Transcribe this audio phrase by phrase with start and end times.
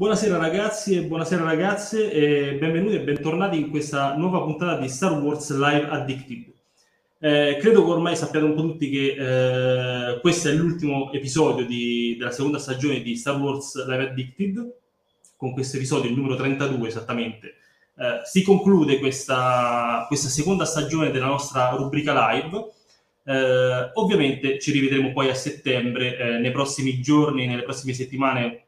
[0.00, 5.12] Buonasera ragazzi e buonasera ragazze e benvenuti e bentornati in questa nuova puntata di Star
[5.12, 6.54] Wars Live Addicted.
[7.18, 12.16] Eh, credo che ormai sappiate un po' tutti che eh, questo è l'ultimo episodio di,
[12.18, 14.74] della seconda stagione di Star Wars Live Addicted,
[15.36, 17.56] con questo episodio, il numero 32 esattamente.
[17.98, 22.72] Eh, si conclude questa, questa, seconda stagione della nostra rubrica live.
[23.22, 28.64] Eh, ovviamente ci rivedremo poi a settembre, eh, nei prossimi giorni, nelle prossime settimane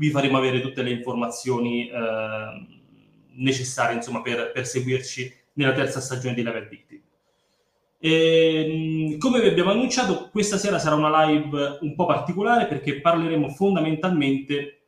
[0.00, 2.66] vi faremo avere tutte le informazioni eh,
[3.34, 7.00] necessarie insomma, per, per, seguirci nella terza stagione di Live Addicted.
[7.98, 13.50] E, come vi abbiamo annunciato, questa sera sarà una live un po' particolare perché parleremo
[13.50, 14.78] fondamentalmente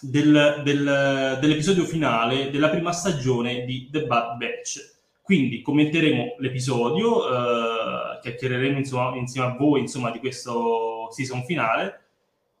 [0.00, 4.96] del, del, dell'episodio finale della prima stagione di The Bad Batch.
[5.22, 12.06] Quindi commenteremo l'episodio, eh, chiacchiereremo insomma, insieme a voi insomma, di questo season finale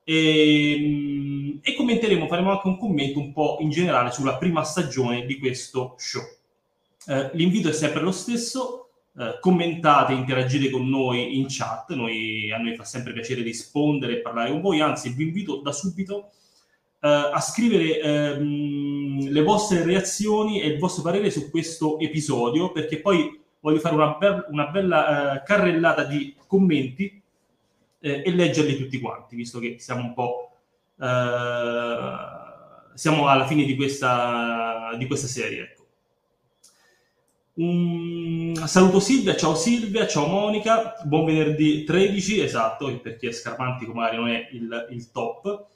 [0.04, 1.27] e,
[1.62, 5.94] e, commenteremo, faremo anche un commento un po' in generale sulla prima stagione di questo
[5.98, 6.22] show.
[7.06, 12.58] Eh, l'invito è sempre lo stesso, eh, commentate, interagite con noi in chat, noi, a
[12.58, 16.30] noi fa sempre piacere rispondere e parlare con voi, anzi vi invito da subito
[17.00, 23.00] eh, a scrivere ehm, le vostre reazioni e il vostro parere su questo episodio, perché
[23.00, 27.22] poi voglio fare una, be- una bella eh, carrellata di commenti
[28.00, 30.47] eh, e leggerli tutti quanti, visto che siamo un po'...
[31.00, 32.08] Eh,
[32.94, 35.62] siamo alla fine di questa, di questa serie.
[35.62, 35.86] Ecco.
[37.54, 43.92] Um, saluto Silvia, ciao Silvia, ciao Monica, buon venerdì 13, esatto, per chi è scarmantico
[43.92, 45.66] magari non è il, il top.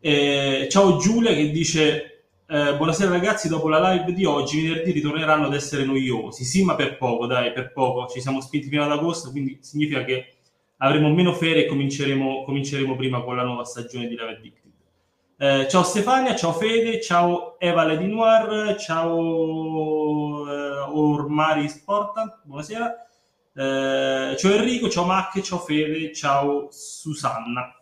[0.00, 2.16] Eh, ciao Giulia che dice
[2.48, 6.44] eh, buonasera ragazzi, dopo la live di oggi venerdì ritorneranno ad essere noiosi.
[6.44, 8.06] Sì, ma per poco, dai, per poco.
[8.06, 10.34] Ci siamo spinti fino ad agosto, quindi significa che
[10.78, 14.65] avremo meno ferie e cominceremo, cominceremo prima con la nuova stagione di Live Addicted.
[15.38, 23.06] Eh, ciao Stefania, ciao Fede, ciao Eva Lady Noir, ciao eh, Ormari Sporta, buonasera.
[23.52, 27.74] Eh, ciao Enrico, ciao Mac, ciao Fede, ciao Susanna.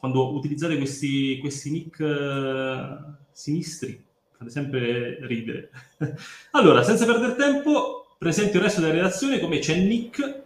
[0.00, 2.96] Quando utilizzate questi, questi nick eh,
[3.30, 4.04] sinistri,
[4.36, 5.70] fate sempre ridere.
[6.52, 10.42] allora, senza perdere tempo, presento il resto della redazione come c'è Nick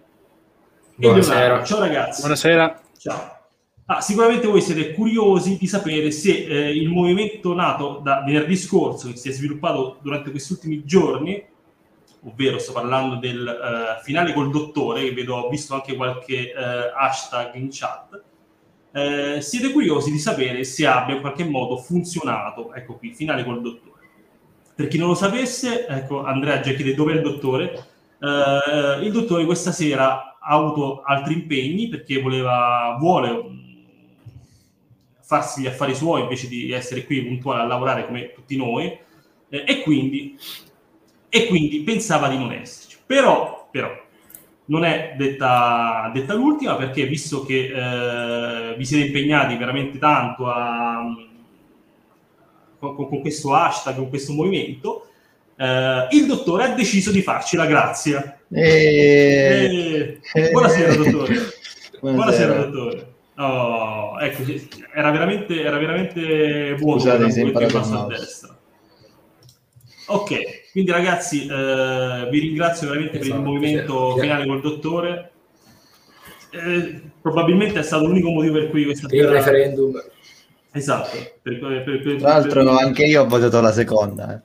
[0.97, 1.65] Buonasera.
[1.65, 2.21] Ciao ragazzi.
[2.21, 2.81] Buonasera.
[2.99, 3.34] Ciao.
[3.87, 9.11] Ah, sicuramente voi siete curiosi di sapere se eh, il movimento nato da venerdì scorso,
[9.11, 11.45] che si è sviluppato durante questi ultimi giorni,
[12.23, 16.97] ovvero sto parlando del uh, finale col dottore, che vedo, ho visto anche qualche uh,
[16.99, 18.23] hashtag in chat,
[18.97, 23.61] eh, siete curiosi di sapere se abbia in qualche modo funzionato, ecco qui, finale col
[23.61, 24.01] dottore.
[24.75, 27.87] Per chi non lo sapesse, ecco, Andrea già chiede dove è il dottore,
[28.19, 33.54] eh, il dottore questa sera ha avuto altri impegni perché voleva, vuole
[35.25, 38.87] farsi gli affari suoi invece di essere qui puntuale a lavorare come tutti noi
[39.49, 40.39] eh, e, quindi,
[41.29, 42.99] e quindi pensava di non esserci.
[43.07, 43.91] Però, però
[44.67, 51.03] non è detta, detta l'ultima perché visto che eh, vi siete impegnati veramente tanto a,
[52.79, 55.09] con, con, questo hashtag, con questo movimento,
[55.57, 60.21] eh, il dottore ha deciso di farci la grazia e...
[60.33, 60.51] E...
[60.51, 61.35] Buonasera, dottore.
[62.01, 63.14] Buonasera, dottore.
[63.37, 64.43] Oh, ecco,
[64.95, 67.01] era veramente, era veramente buono.
[67.01, 68.57] Scusate, si è a destra.
[70.07, 74.61] Ok, quindi ragazzi, eh, vi ringrazio veramente esatto, per il esatto, movimento sì, finale col
[74.61, 75.31] dottore.
[76.51, 80.01] Eh, probabilmente è stato l'unico motivo per cui questa il referendum.
[80.71, 81.17] Esatto.
[81.43, 84.43] Per, per, per, Tra l'altro, anche io ho votato la seconda.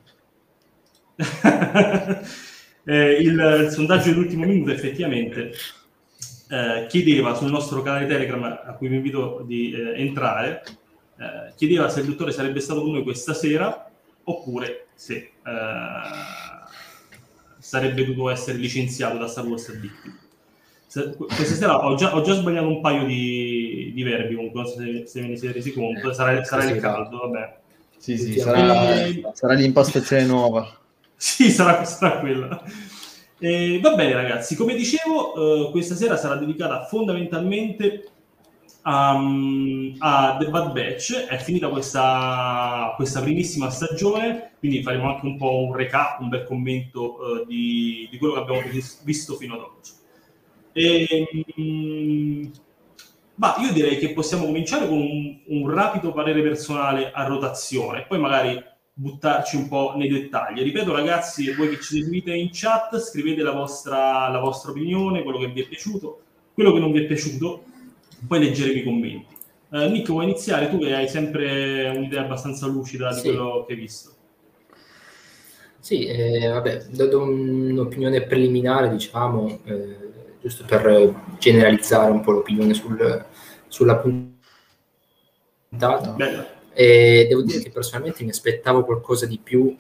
[1.16, 1.24] Eh.
[2.86, 5.52] eh, il, il, sondaggio dell'ultimo minuto effettivamente
[6.50, 10.64] eh, chiedeva sul nostro canale Telegram, a cui vi invito di eh, entrare,
[11.18, 13.90] eh, chiedeva se il dottore sarebbe stato con noi questa sera
[14.24, 15.32] oppure se eh,
[17.60, 20.14] sarebbe dovuto essere licenziato da Star Wars Addicted.
[21.18, 24.80] Questa sera ho già, ho già, sbagliato un paio di, di verbi, comunque, non so
[24.80, 27.58] se, se ve ne siete resi conto, sarà, sarà il caldo, vabbè.
[27.96, 30.68] Sì, sì, sarà, sarà l'impostazione nuova.
[31.22, 32.64] Sì, sarà, sarà quella.
[33.42, 38.12] Eh, va bene ragazzi, come dicevo, eh, questa sera sarà dedicata fondamentalmente
[38.82, 39.18] a,
[39.98, 41.26] a, The Bad Batch.
[41.26, 46.44] È finita questa, questa, primissima stagione, quindi faremo anche un po' un recap, un bel
[46.44, 48.62] commento eh, di, di, quello che abbiamo
[49.04, 49.92] visto fino ad oggi.
[50.74, 51.28] E,
[53.36, 58.20] ma io direi che possiamo cominciare con un, un rapido parere personale a rotazione, poi
[58.20, 58.62] magari
[59.00, 60.62] buttarci un po' nei dettagli.
[60.62, 65.40] Ripeto ragazzi, voi che ci seguite in chat, scrivete la vostra, la vostra opinione, quello
[65.40, 66.20] che vi è piaciuto,
[66.54, 67.64] quello che non vi è piaciuto,
[68.28, 69.38] poi leggeremo i commenti.
[69.70, 70.70] Uh, Nick, vuoi iniziare?
[70.70, 73.22] Tu che hai sempre un'idea abbastanza lucida di sì.
[73.22, 74.12] quello che hai visto.
[75.80, 79.96] Sì, eh, vabbè, do un'opinione preliminare, diciamo, eh,
[80.42, 83.26] giusto per generalizzare un po' l'opinione sul,
[83.68, 84.36] sulla puntata.
[86.12, 86.58] Bella.
[86.74, 89.76] E devo dire che personalmente mi aspettavo qualcosa di più,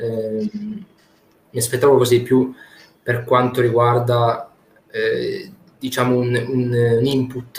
[0.00, 2.54] eh, mi aspettavo qualcosa di più
[3.02, 4.50] per quanto riguarda,
[4.90, 7.58] eh, diciamo, un, un, un input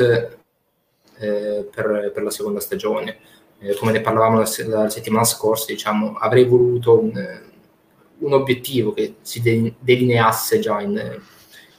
[1.20, 3.18] eh, per, per, la seconda stagione.
[3.60, 7.42] Eh, come ne parlavamo la, la, settimana scorsa, diciamo, avrei voluto un,
[8.20, 11.22] un obiettivo che si de- delineasse già in,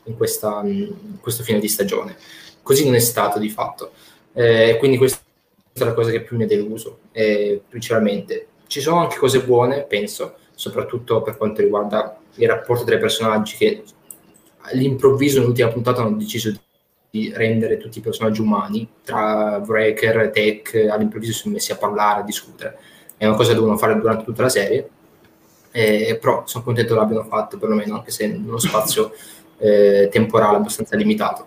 [0.04, 2.16] in, questa, in, questo fine di stagione.
[2.62, 3.92] Così non è stato di fatto.
[4.32, 5.25] Eh, quindi questa
[5.84, 8.46] è la cosa che più mi ha deluso, eh, principalmente.
[8.66, 13.56] Ci sono anche cose buone, penso, soprattutto per quanto riguarda il rapporto tra i personaggi
[13.56, 13.82] che
[14.58, 16.52] all'improvviso nell'ultima puntata hanno deciso
[17.10, 21.76] di rendere tutti i personaggi umani, tra Breaker e Tech all'improvviso si sono messi a
[21.76, 22.78] parlare, a discutere.
[23.16, 24.88] È una cosa che devono fare durante tutta la serie,
[25.70, 29.12] eh, però sono contento che l'abbiano fatto perlomeno, anche se in uno spazio
[29.58, 31.46] eh, temporale abbastanza limitato.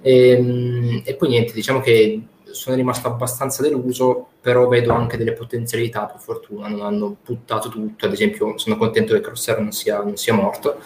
[0.00, 2.20] E, ehm, e, poi niente, diciamo che
[2.52, 8.06] sono rimasto abbastanza deluso, però vedo anche delle potenzialità, per fortuna, non hanno buttato tutto,
[8.06, 10.80] ad esempio sono contento che Crosser non sia, non sia morto,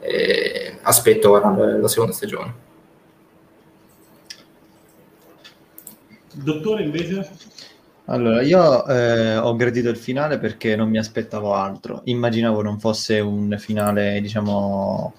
[0.00, 2.68] eh, aspetto ora la, la seconda stagione.
[6.32, 7.28] Dottore invece?
[8.06, 12.00] Allora, io eh, ho gradito il finale perché non mi aspettavo altro.
[12.04, 15.14] Immaginavo non fosse un finale, diciamo,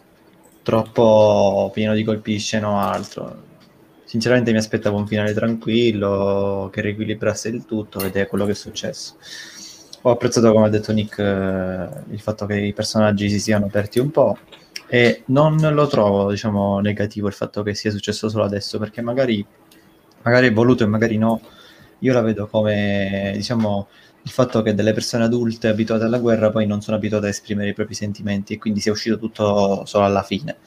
[0.63, 3.49] troppo pieno di colpi di scena o altro.
[4.11, 8.55] Sinceramente mi aspettavo un finale tranquillo, che riequilibrasse il tutto ed è quello che è
[8.55, 9.15] successo.
[10.01, 13.99] Ho apprezzato, come ha detto Nick, eh, il fatto che i personaggi si siano aperti
[13.99, 14.37] un po'
[14.89, 19.45] e non lo trovo, diciamo, negativo il fatto che sia successo solo adesso, perché magari
[20.23, 21.39] magari è voluto e magari no,
[21.99, 23.87] io la vedo come, diciamo,
[24.23, 27.69] il fatto che delle persone adulte abituate alla guerra poi non sono abituate a esprimere
[27.69, 30.57] i propri sentimenti e quindi sia uscito tutto solo alla fine.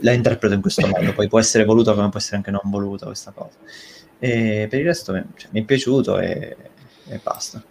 [0.00, 3.06] La interpreto in questo modo, poi può essere voluta come può essere anche non voluta
[3.06, 3.56] questa cosa.
[4.18, 6.56] E per il resto cioè, mi è piaciuto e,
[7.08, 7.62] e basta.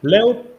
[0.00, 0.56] Leo?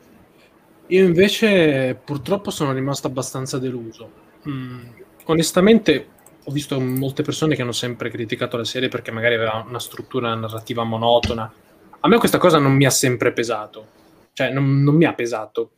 [0.88, 4.12] Io invece purtroppo sono rimasto abbastanza deluso.
[4.48, 4.80] Mm,
[5.26, 6.08] onestamente
[6.44, 10.34] ho visto molte persone che hanno sempre criticato la serie perché magari aveva una struttura
[10.36, 11.52] narrativa monotona.
[12.00, 13.88] A me questa cosa non mi ha sempre pesato,
[14.34, 15.70] cioè non, non mi ha pesato,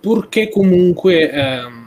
[0.00, 1.81] purché comunque ehm,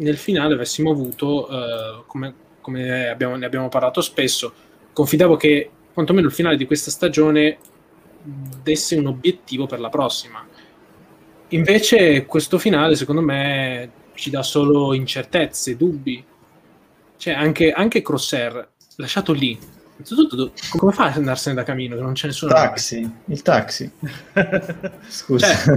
[0.00, 4.52] nel finale avessimo avuto, eh, come, come abbiamo, ne abbiamo parlato spesso,
[4.92, 7.58] confidavo che quantomeno il finale di questa stagione
[8.62, 10.46] desse un obiettivo per la prossima.
[11.48, 16.24] Invece questo finale, secondo me, ci dà solo incertezze, dubbi,
[17.16, 19.58] cioè, anche, anche Crosser, lasciato lì,
[19.96, 22.52] innanzitutto come fa ad andarsene da camino che non c'è nessuno?
[22.52, 23.14] Taxi, nave?
[23.26, 23.90] il taxi.
[25.08, 25.54] Scusa.
[25.54, 25.76] Cioè,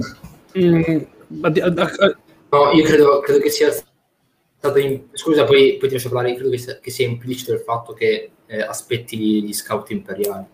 [0.58, 1.02] mm,
[1.42, 2.18] a, a, a,
[2.50, 3.74] no, io credo, credo, che sia.
[4.76, 5.02] In...
[5.12, 6.36] Scusa, poi, poi ti lascio parlare.
[6.36, 10.46] Credo che sia, che sia implicito il fatto che eh, aspetti gli, gli, scout imperiali.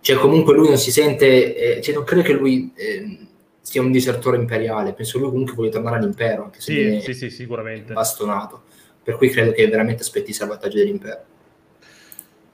[0.00, 1.76] Cioè, comunque lui non si sente...
[1.76, 2.72] Eh, cioè, non credo che lui...
[2.74, 3.18] Eh,
[3.66, 7.30] sia un disertore imperiale, penso lui comunque voglia tornare all'impero, anche se sì, sì, sì,
[7.30, 7.94] sicuramente.
[7.94, 8.62] bastonato
[9.06, 11.24] per cui credo che veramente aspetti il salvataggio dell'impero.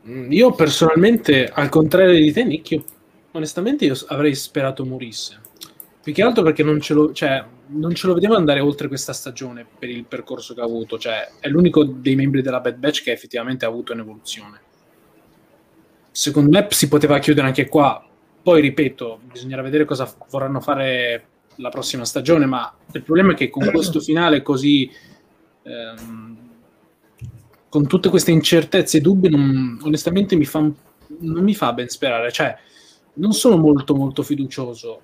[0.07, 2.85] Mm, io personalmente, al contrario di te, Nick, io,
[3.31, 5.41] onestamente io avrei sperato morisse.
[6.03, 7.43] Più che altro perché non ce, lo, cioè,
[7.73, 10.99] non ce lo vedevo andare oltre questa stagione per il percorso che ha avuto.
[10.99, 14.61] Cioè, è l'unico dei membri della Bad Batch che effettivamente ha avuto un'evoluzione.
[16.11, 18.07] Secondo me si poteva chiudere anche qua.
[18.43, 21.27] Poi, ripeto, bisognerà vedere cosa vorranno fare
[21.57, 24.91] la prossima stagione, ma il problema è che con questo finale così
[25.63, 26.37] ehm,
[27.69, 32.31] con tutte queste incertezze e dubbi, non, onestamente mi fa, non mi fa ben sperare.
[32.31, 32.55] Cioè,
[33.15, 35.01] non sono molto, molto fiducioso.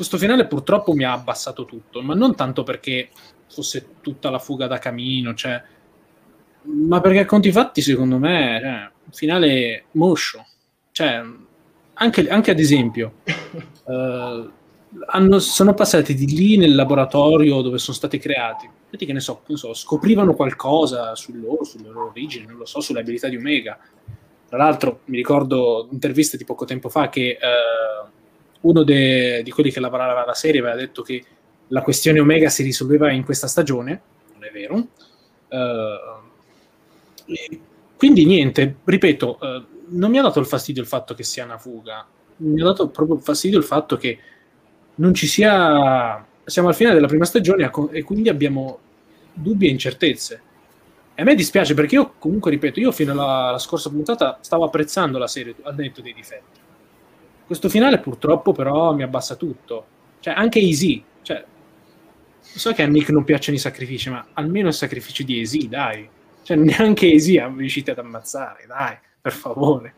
[0.00, 3.10] Questo finale purtroppo mi ha abbassato tutto, ma non tanto perché
[3.50, 5.62] fosse tutta la fuga da camino, cioè,
[6.62, 10.46] ma perché a conti fatti, secondo me, cioè, un finale moscio.
[10.90, 11.22] Cioè,
[11.92, 14.48] anche, anche ad esempio, eh,
[15.04, 18.66] hanno, sono passati di lì nel laboratorio dove sono stati creati.
[18.88, 22.64] Vedi che ne so, ne so scoprivano qualcosa su loro, sulle loro origini, non lo
[22.64, 23.78] so, sulle abilità di Omega.
[24.48, 28.18] Tra l'altro, mi ricordo interviste di poco tempo fa che eh,
[28.62, 31.24] uno de, di quelli che lavorava alla serie aveva detto che
[31.68, 34.00] la questione Omega si risolveva in questa stagione.
[34.34, 34.74] Non è vero.
[35.48, 36.28] Uh,
[37.96, 41.58] quindi niente, ripeto, uh, non mi ha dato il fastidio il fatto che sia una
[41.58, 42.06] fuga,
[42.38, 44.18] mi ha dato proprio fastidio il fatto che
[44.96, 46.26] non ci sia...
[46.44, 48.78] Siamo al fine della prima stagione e quindi abbiamo
[49.32, 50.42] dubbi e incertezze.
[51.14, 55.18] a me dispiace perché io comunque, ripeto, io fino alla, alla scorsa puntata stavo apprezzando
[55.18, 56.58] la serie al netto dei difetti.
[57.50, 59.84] Questo finale purtroppo però mi abbassa tutto.
[60.20, 61.02] Cioè, anche Easy.
[61.20, 61.44] Cioè,
[62.38, 66.08] so che a Nick non piacciono i sacrifici, ma almeno il sacrificio di Easy, dai.
[66.44, 69.94] Cioè, neanche Easy riuscite ad ammazzare, dai, per favore.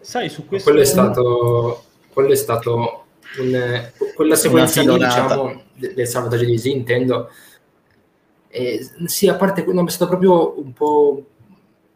[0.00, 0.70] Sai, su questo...
[0.70, 1.84] Quello è stato...
[2.10, 3.04] Quello è stato
[3.38, 7.28] un, quella sequenza lì, diciamo, del salvataggio di Easy, intendo
[8.48, 11.22] eh, sì, a parte quello, è stato proprio un po',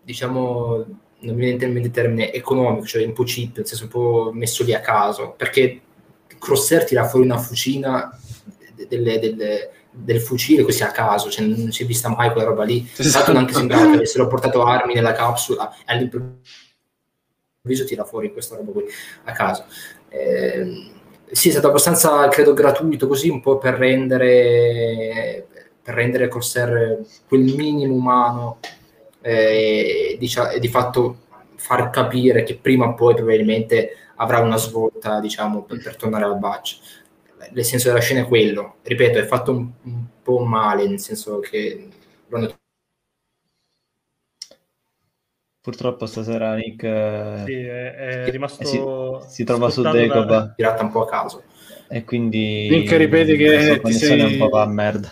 [0.03, 0.85] diciamo,
[1.25, 3.91] non mi viene in mente il termine economico, cioè un po' cheap, nel senso un
[3.91, 5.81] po' messo lì a caso, perché
[6.39, 8.19] Crosser tira fuori una fucina
[8.89, 12.65] delle, delle, del fucile così a caso, cioè non si è vista mai quella roba
[12.65, 12.89] lì.
[12.97, 13.33] Esatto.
[13.33, 16.43] Non anche sembrato che avessero portato armi nella capsula e all'improvviso
[17.87, 18.85] tira fuori questa roba qui
[19.25, 19.65] a caso.
[20.09, 20.91] Eh,
[21.31, 25.47] sì, è stato abbastanza, credo, gratuito così, un po' per rendere
[25.85, 28.59] per rendere Corsair quel minimo umano
[29.25, 31.23] eh, dicia, e di fatto
[31.57, 36.39] far capire che prima o poi probabilmente avrà una svolta diciamo per, per tornare al
[36.39, 37.03] batch
[37.53, 38.77] il senso della scena è quello.
[38.83, 41.89] Ripeto è fatto un, un po' male nel senso che
[45.61, 48.79] Purtroppo stasera Nick eh, sì, è, è rimasto si,
[49.35, 51.45] si, trova su Decoba tirata un po' a caso.
[51.89, 54.41] E quindi Nick ripeti che ti sei...
[54.41, 55.11] un po' a merda.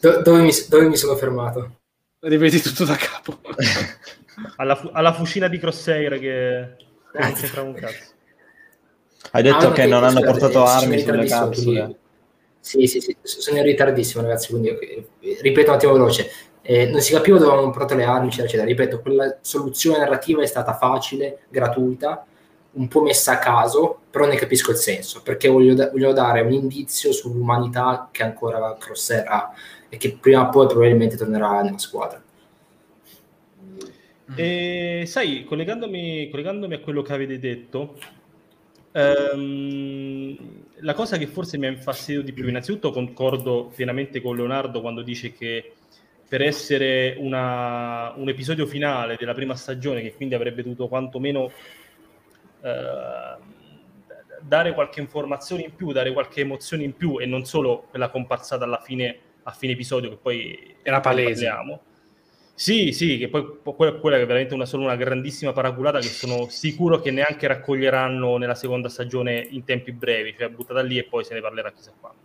[0.00, 1.79] Do- dove, mi, dove, mi, sono fermato?
[2.22, 3.38] Ripeti tutto da capo.
[4.56, 6.76] alla, fu- alla, fucina di Crosshair che
[7.18, 8.12] non c'entra un cazzo.
[9.30, 11.80] Hai detto ah, che non hanno portato armi sulle capsule.
[11.80, 11.96] Quindi...
[12.60, 15.06] Sì, sì, sì, sono in ritardissimo ragazzi, quindi okay.
[15.40, 16.30] ripeto un attimo veloce.
[16.60, 18.68] Eh, non si capiva dove avevano portato le armi, eccetera, eccetera.
[18.68, 22.26] Ripeto, quella soluzione narrativa è stata facile, gratuita,
[22.72, 26.42] un po' messa a caso, però ne capisco il senso, perché voglio, da- voglio dare
[26.42, 29.52] un indizio sull'umanità che ancora Crosshair ha
[29.90, 32.22] e che prima o poi probabilmente tornerà nella squadra.
[34.34, 37.98] E sai, collegandomi, collegandomi a quello che avete detto,
[38.92, 40.36] ehm,
[40.76, 45.02] la cosa che forse mi ha infastidito di più, innanzitutto concordo pienamente con Leonardo quando
[45.02, 45.72] dice che
[46.28, 51.50] per essere una, un episodio finale della prima stagione, che quindi avrebbe dovuto quantomeno
[52.62, 53.36] eh,
[54.40, 58.62] dare qualche informazione in più, dare qualche emozione in più e non solo quella comparsata
[58.62, 61.46] alla fine a fine episodio che poi era palese.
[61.46, 61.80] Parliamo.
[62.60, 66.46] Sì, sì, che poi quella, quella è veramente una, solo una grandissima paraculata che sono
[66.50, 71.24] sicuro che neanche raccoglieranno nella seconda stagione in tempi brevi, cioè buttata lì e poi
[71.24, 72.20] se ne parlerà chissà quando.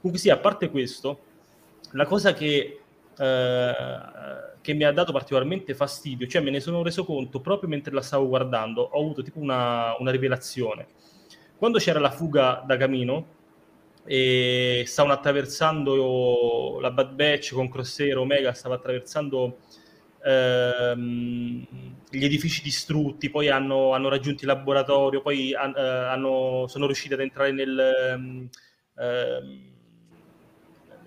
[0.00, 1.20] Comunque sì, a parte questo,
[1.92, 2.80] la cosa che,
[3.16, 3.72] eh,
[4.60, 8.02] che mi ha dato particolarmente fastidio, cioè me ne sono reso conto proprio mentre la
[8.02, 10.88] stavo guardando, ho avuto tipo una, una rivelazione.
[11.56, 13.26] Quando c'era la fuga da Camino,
[14.06, 19.58] e stavano attraversando la Bad Batch con Crosshair Omega stava attraversando
[20.24, 21.66] ehm,
[22.08, 27.14] gli edifici distrutti poi hanno, hanno raggiunto il laboratorio poi han, eh, hanno, sono riusciti
[27.14, 28.48] ad entrare nel, ehm,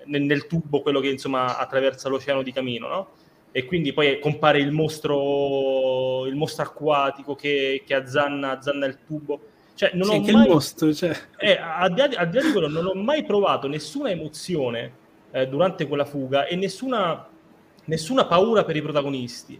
[0.06, 3.10] nel, nel, tubo quello che insomma attraversa l'oceano di Camino no?
[3.51, 9.39] e quindi poi compare il mostro il mostro acquatico che, che azzanna, azzanna il tubo
[9.79, 10.48] cioè, non sì, ho che mai...
[10.50, 11.15] mostro, cioè.
[11.38, 14.91] eh, al, di, al, di là di quello, non ho mai provato nessuna emozione
[15.31, 17.25] eh, durante quella fuga e nessuna,
[17.86, 19.57] nessuna paura per i protagonisti,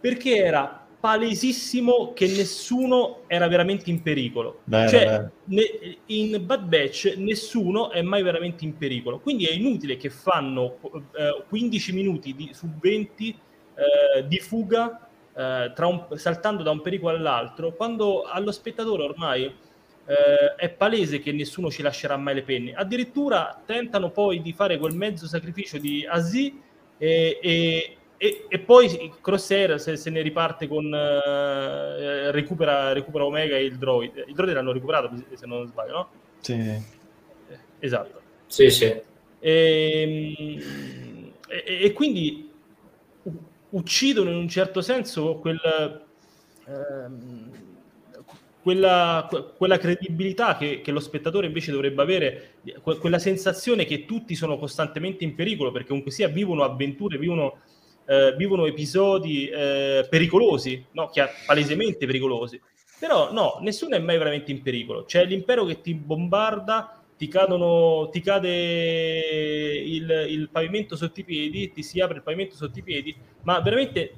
[0.00, 4.60] perché era palesissimo che nessuno era veramente in pericolo.
[4.64, 5.62] Beh, cioè, ne,
[6.06, 9.18] in Bad Batch nessuno è mai veramente in pericolo.
[9.20, 10.78] Quindi è inutile che fanno
[11.14, 17.16] eh, 15 minuti di, su 20 eh, di fuga eh, un, saltando da un pericolo
[17.16, 22.74] all'altro, quando allo spettatore ormai eh, è palese che nessuno ci lascerà mai le penne.
[22.74, 26.52] Addirittura tentano poi di fare quel mezzo sacrificio di Aziz
[26.98, 33.56] e, e, e, e, poi Crosshair se, se, ne riparte con eh, recupera, recupera, Omega
[33.56, 34.24] e il droid.
[34.26, 36.08] Il droid l'hanno recuperato se non sbaglio, no?
[36.40, 37.00] Sì.
[37.78, 38.20] Esatto.
[38.46, 38.94] Sì, sì.
[39.40, 40.34] E,
[41.48, 42.51] e, quindi
[43.72, 45.58] uccidono in un certo senso quel,
[46.66, 47.50] ehm,
[48.62, 52.54] quella, quella, credibilità che, che, lo spettatore invece dovrebbe avere,
[53.00, 57.58] quella sensazione che tutti sono costantemente in pericolo perché comunque sia vivono avventure, vivono,
[58.06, 61.10] eh, vivono episodi eh, pericolosi, no?
[61.46, 62.60] palesemente pericolosi.
[63.00, 65.04] Però no, nessuno è mai veramente in pericolo.
[65.04, 71.70] C'è l'impero che ti bombarda ti, cadono, ti cade il, il, pavimento sotto i piedi,
[71.70, 74.14] ti si apre il pavimento sotto i piedi, ma veramente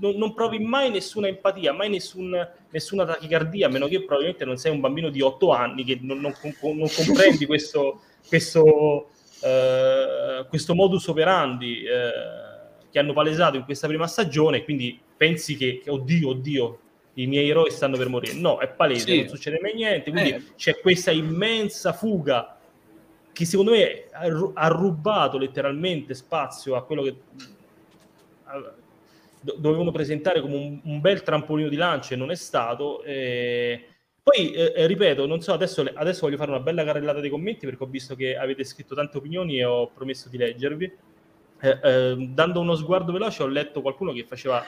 [0.00, 2.36] non, non provi mai nessuna empatia, mai nessun,
[2.68, 6.18] nessuna tachicardia, a meno che probabilmente non sei un bambino di 8 anni che non,
[6.18, 11.84] non, non comprendi questo, questo, uh, questo, modus operandi.
[11.84, 16.78] Uh, che hanno palesato in questa prima stagione, quindi pensi che, che oddio, oddio,
[17.22, 18.34] i miei eroi stanno per morire.
[18.34, 19.18] No, è palese, sì.
[19.18, 20.42] non succede mai niente, quindi eh.
[20.56, 22.58] c'è questa immensa fuga
[23.32, 24.06] che secondo me
[24.54, 27.16] ha rubato letteralmente spazio a quello che
[29.40, 33.02] dovevano presentare come un, un, bel trampolino di lancio e non è stato.
[33.02, 33.84] Eh,
[34.22, 37.82] poi, eh, ripeto, non so, adesso, adesso, voglio fare una bella carrellata dei commenti perché
[37.82, 40.92] ho visto che avete scritto tante opinioni e ho promesso di leggervi.
[41.60, 44.64] Eh, eh, dando uno sguardo veloce ho letto qualcuno che faceva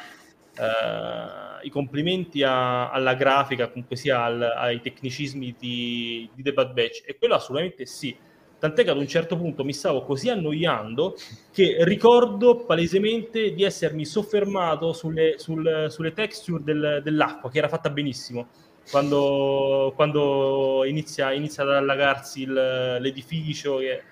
[0.57, 6.73] eh, i complimenti a, alla grafica, comunque sia al, ai tecnicismi di, di The Bad
[6.73, 8.16] Batch e quello assolutamente sì
[8.61, 11.16] tant'è che ad un certo punto mi stavo così annoiando
[11.50, 17.88] che ricordo palesemente di essermi soffermato sulle, sul, sulle texture del, dell'acqua, che era fatta
[17.88, 18.49] benissimo,
[18.90, 24.02] quando, quando inizia, inizia, ad allagarsi il, l'edificio che, eh,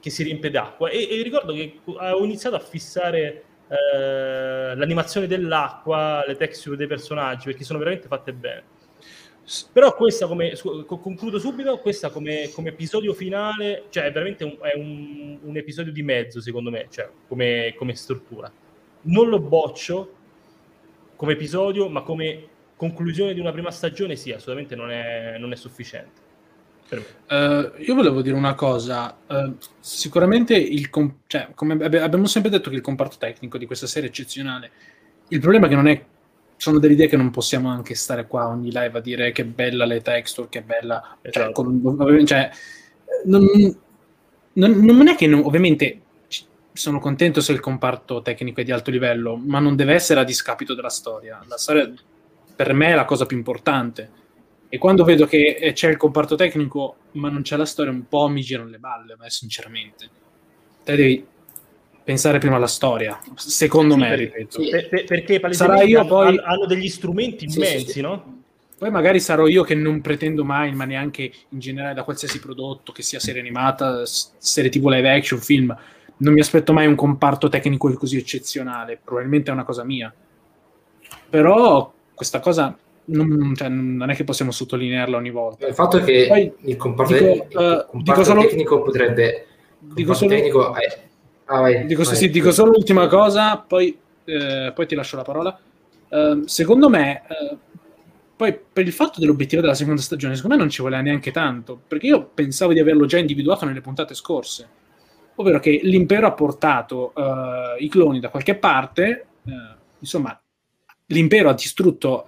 [0.00, 0.88] che, si riempie d'acqua.
[0.90, 7.46] E, e, ricordo che ho iniziato a fissare eh, l'animazione dell'acqua, le texture dei personaggi,
[7.46, 8.62] perché sono veramente fatte bene.
[9.72, 10.54] Però questa come,
[10.86, 15.92] concludo subito, questa come, come episodio finale, cioè è veramente un, è un, un, episodio
[15.92, 18.50] di mezzo secondo me, cioè come, come struttura.
[19.02, 20.14] Non lo boccio
[21.16, 25.56] come episodio, ma come conclusione di una prima stagione sì, assolutamente non è, non è
[25.56, 26.23] sufficiente.
[27.28, 32.70] Uh, io volevo dire una cosa, uh, sicuramente il com- cioè, come abbiamo sempre detto
[32.70, 34.70] che il comparto tecnico di questa serie è eccezionale,
[35.28, 36.04] il problema è che non è
[36.56, 39.84] sono delle idee che non possiamo anche stare qua ogni live a dire che bella
[39.84, 41.16] le texture, che bella...
[41.22, 41.52] Cioè, esatto.
[41.52, 42.50] con, cioè,
[43.24, 43.46] non,
[44.52, 46.00] non, non, è che non, ovviamente
[46.72, 50.24] sono contento se il comparto tecnico è di alto livello, ma non deve essere a
[50.24, 51.42] discapito della storia.
[51.46, 51.92] La storia
[52.56, 54.22] per me è la cosa più importante.
[54.74, 58.26] E quando vedo che c'è il comparto tecnico, ma non c'è la storia, un po'
[58.26, 60.08] mi girano le balle, ma sinceramente.
[60.82, 61.24] Te devi
[62.02, 64.60] pensare prima alla storia, secondo sì, me, ripeto.
[64.60, 66.36] Sì, per, perché Sarà io poi...
[66.42, 68.42] hanno degli strumenti immensi, sì, no?
[68.76, 72.90] Poi magari sarò io che non pretendo mai, ma neanche in generale da qualsiasi prodotto,
[72.90, 75.78] che sia serie animata, serie TV live action, film,
[76.16, 80.12] non mi aspetto mai un comparto tecnico così eccezionale, probabilmente è una cosa mia.
[81.30, 85.66] Però questa cosa non, cioè, non è che possiamo sottolinearla ogni volta.
[85.66, 89.46] Il fatto è che Poi, il comparto, dico, il comparto solo, tecnico potrebbe...
[89.78, 91.04] Dico solo, tecnico è
[91.46, 95.22] Ah, vai, dico, vai, sì, dico solo l'ultima cosa, poi, eh, poi, ti lascio la
[95.22, 95.58] parola.
[96.08, 97.58] Uh, secondo me, uh,
[98.36, 101.78] poi per il fatto dell'obiettivo della seconda stagione, secondo me non ci voleva neanche tanto,
[101.86, 104.68] perché io pensavo di averlo già individuato nelle puntate scorse,
[105.34, 109.26] ovvero che l'impero ha portato uh, i cloni da qualche parte,
[109.98, 110.38] insomma,
[111.06, 112.26] l'impero ha distrutto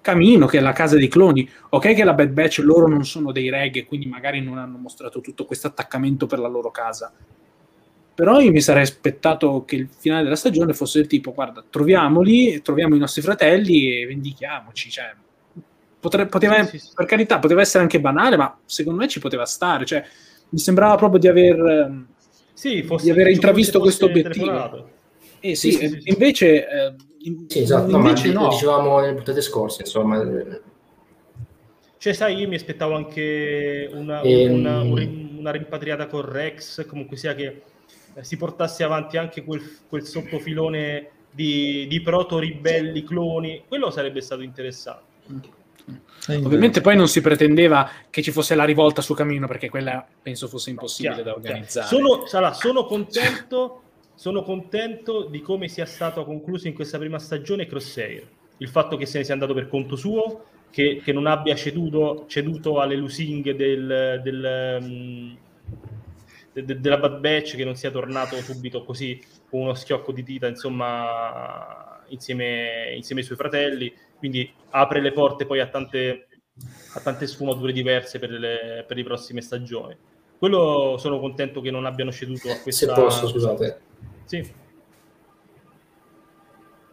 [0.00, 1.48] Camino, che è la casa dei cloni.
[1.70, 5.20] Ok che la Bad Batch loro non sono dei reggae, quindi magari non hanno mostrato
[5.20, 7.12] tutto questo attaccamento per la loro casa
[8.14, 12.62] però io mi sarei aspettato che il finale della stagione fosse del tipo, guarda, troviamoli,
[12.62, 14.88] troviamo i nostri fratelli e vendichiamoci.
[14.88, 15.12] Cioè,
[15.98, 16.92] potre, poteva, sì, sì, sì.
[16.94, 19.84] Per carità, poteva essere anche banale, ma secondo me ci poteva stare.
[19.84, 20.04] Cioè,
[20.50, 22.04] mi sembrava proprio di aver,
[22.86, 24.92] fosse, di aver intravisto questo obiettivo.
[25.46, 26.94] Eh, sì, invece, eh,
[27.48, 28.48] sì, esatto, invece no, no.
[28.48, 30.26] dicevamo nelle puntate scorse, insomma.
[31.98, 34.48] Cioè, sai, io mi aspettavo anche una, e...
[34.48, 37.62] una, una rimpatriata con Rex, comunque sia che
[38.14, 44.40] eh, si portasse avanti anche quel, quel sottofilone di, di proto-ribelli cloni, quello sarebbe stato
[44.40, 45.12] interessante.
[46.28, 50.48] Ovviamente poi non si pretendeva che ci fosse la rivolta su Camino perché quella penso
[50.48, 51.86] fosse impossibile chiaro, da organizzare.
[51.86, 53.82] Sono, sarà, sono, contento,
[54.14, 58.26] sono contento di come sia stato concluso in questa prima stagione Crosshair.
[58.58, 62.24] Il fatto che se ne sia andato per conto suo, che, che non abbia ceduto,
[62.26, 65.36] ceduto alle lusinghe del, del, um,
[66.52, 70.46] de, della Bad Batch che non sia tornato subito così con uno schiocco di dita,
[70.46, 73.92] insomma, insieme, insieme ai suoi fratelli.
[74.16, 76.28] Quindi apre le porte poi a tante,
[76.94, 79.96] a tante sfumature diverse per le, per le prossime stagioni.
[80.44, 82.94] Quello sono contento che non abbiano ceduto a questa...
[82.94, 83.80] Se posso, scusate.
[84.26, 84.62] Sì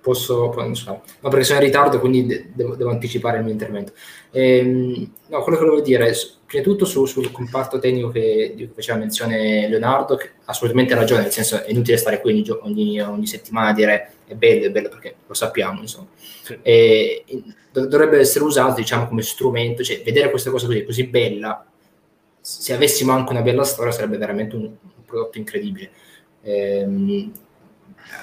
[0.01, 3.93] posso, no, perché sono in ritardo, quindi devo, devo anticipare il mio intervento.
[4.31, 6.11] Ehm, no, quello che volevo dire,
[6.45, 10.51] prima di tutto su, sul comparto tecnico che, di cui faceva menzione Leonardo, che ha
[10.51, 14.33] assolutamente ragione, nel senso è inutile stare qui ogni, ogni, ogni settimana a dire è
[14.33, 16.07] bello, è bello, perché lo sappiamo, insomma.
[16.15, 16.57] Sì.
[16.63, 17.23] E,
[17.71, 21.70] dovrebbe essere usato, diciamo, come strumento, cioè vedere questa cosa così, così bella,
[22.41, 25.91] se avessimo anche una bella storia sarebbe veramente un, un prodotto incredibile.
[26.41, 27.31] Ehm,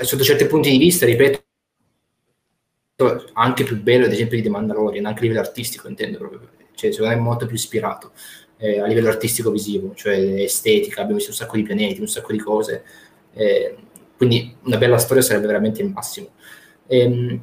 [0.03, 1.43] sotto certi punti di vista, ripeto,
[3.35, 6.41] anche più bello ad esempio di The Mandalorian, anche a livello artistico intendo proprio,
[6.75, 8.13] cioè secondo me è molto più ispirato
[8.59, 12.33] eh, a livello artistico visivo, cioè estetica, abbiamo visto un sacco di pianeti, un sacco
[12.33, 12.85] di cose,
[13.35, 13.77] Eh,
[14.17, 16.31] quindi una bella storia sarebbe veramente il massimo.
[16.89, 17.41] Ehm,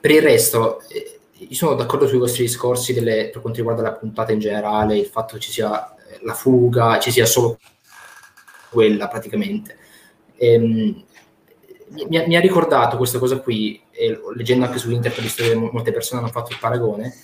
[0.00, 3.92] per il resto, eh, io sono d'accordo sui vostri discorsi delle, per quanto riguarda la
[3.94, 5.91] puntata in generale, il fatto che ci sia
[6.22, 7.58] la fuga, ci sia solo
[8.70, 9.76] quella praticamente.
[10.36, 11.04] Ehm,
[12.08, 15.92] mi, mi, ha ricordato questa cosa qui, e leggendo anche su internet, visto che molte
[15.92, 17.14] persone hanno fatto il paragone,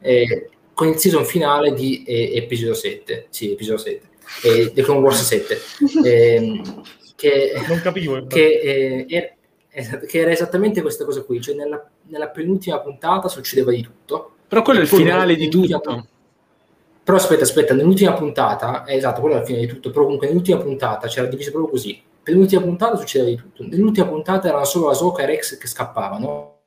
[0.00, 4.08] eh, con il season finale di eh, episodio 7, sì, episodio 7,
[4.42, 5.58] eh, The Clone Wars 7,
[6.04, 6.82] ehm,
[7.14, 9.34] che, non capivo, che, eh,
[9.70, 14.32] era, che, era, esattamente questa cosa qui, cioè nella, nella penultima puntata succedeva di tutto.
[14.48, 16.08] Però quello è il finale di tutto.
[17.06, 20.26] Però aspetta, aspetta, nell'ultima puntata, eh, esatto, quello è il fine di tutto, però comunque
[20.26, 22.02] nell'ultima puntata c'era diviso proprio così.
[22.20, 23.62] Per l'ultima puntata succedeva di tutto.
[23.62, 26.62] Nell'ultima puntata erano solo Asoka e Rex che scappavano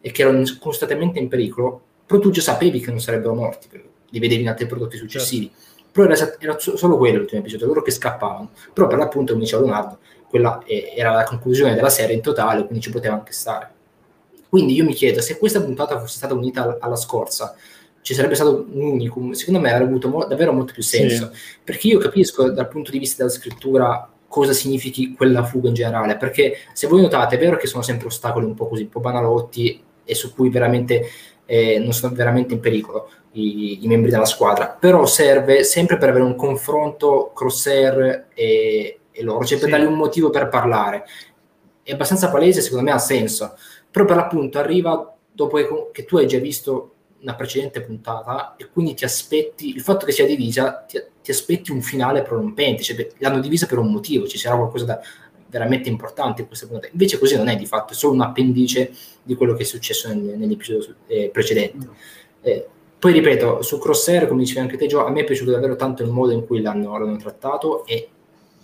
[0.00, 3.68] e che erano costantemente in pericolo, però tu già sapevi che non sarebbero morti,
[4.08, 5.48] li vedevi in altri prodotti successivi.
[5.48, 5.84] Certo.
[5.92, 8.50] Però era, era, solo quello l'ultimo episodio, loro che scappavano.
[8.72, 12.80] Però per l'appunto, come diceva Leonardo, quella era la conclusione della serie in totale, quindi
[12.80, 13.74] ci poteva anche stare.
[14.48, 17.54] Quindi io mi chiedo, se questa puntata fosse stata unita alla scorsa,
[18.02, 21.40] ci sarebbe stato un unicum, secondo me avrebbe avuto mo- davvero molto più senso, sì.
[21.62, 26.16] perché io capisco dal punto di vista della scrittura cosa significhi quella fuga in generale,
[26.16, 29.00] perché se voi notate è vero che sono sempre ostacoli un po' così, un po'
[29.00, 31.08] banalotti e su cui veramente
[31.44, 36.10] eh, non sono veramente in pericolo i, i, membri della squadra, però serve sempre per
[36.10, 39.74] avere un confronto crosshair e, e loro, cioè per sì.
[39.74, 41.04] dargli un motivo per parlare.
[41.82, 43.56] È abbastanza palese, secondo me ha senso,
[43.90, 48.94] però per l'appunto arriva dopo che tu hai già visto una precedente puntata e quindi
[48.94, 53.40] ti aspetti, il fatto che sia divisa, ti, ti aspetti un finale prorompente, cioè l'hanno
[53.40, 55.00] divisa per un motivo, ci sarà qualcosa da
[55.50, 56.88] veramente importante in questa puntata.
[56.92, 60.08] Invece così non è di fatto, è solo un appendice di quello che è successo
[60.08, 61.88] nel, nell'episodio eh, precedente.
[62.40, 62.66] Eh,
[62.98, 66.02] poi ripeto, su Crosshair, come dicevi anche te Gio, a me è piaciuto davvero tanto
[66.02, 68.08] il modo in cui l'hanno, l'hanno trattato e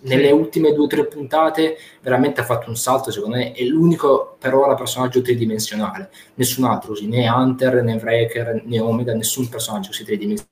[0.01, 4.35] nelle ultime due o tre puntate veramente ha fatto un salto, secondo me è l'unico
[4.39, 9.87] per ora personaggio tridimensionale, nessun altro così, né Hunter, né Wrecker, né Omega, nessun personaggio
[9.89, 10.49] così tridimensionale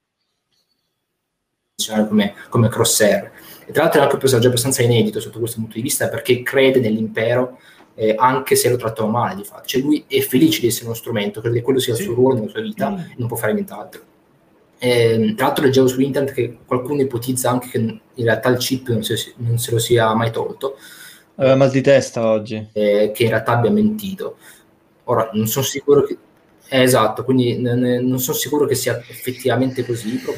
[2.08, 3.32] come, come Crosshair.
[3.68, 6.42] E tra l'altro è anche un personaggio abbastanza inedito sotto questo punto di vista perché
[6.44, 7.60] crede nell'impero
[7.96, 9.68] eh, anche se lo trattano male di fatto.
[9.68, 12.36] Cioè lui è felice di essere uno strumento, crede che quello sia il suo ruolo
[12.36, 12.98] nella sua vita mm.
[12.98, 14.14] e non può fare nient'altro.
[14.86, 18.90] Eh, tra l'altro leggevo su internet che qualcuno ipotizza anche che in realtà il chip
[18.90, 20.78] non, si, non se lo sia mai tolto.
[21.38, 22.70] Aveva mal di testa oggi.
[22.72, 24.38] Eh, che in realtà abbia mentito.
[25.06, 26.18] Ora, non sono sicuro che...
[26.68, 30.38] Eh, esatto, quindi non, non sono sicuro che sia effettivamente così, però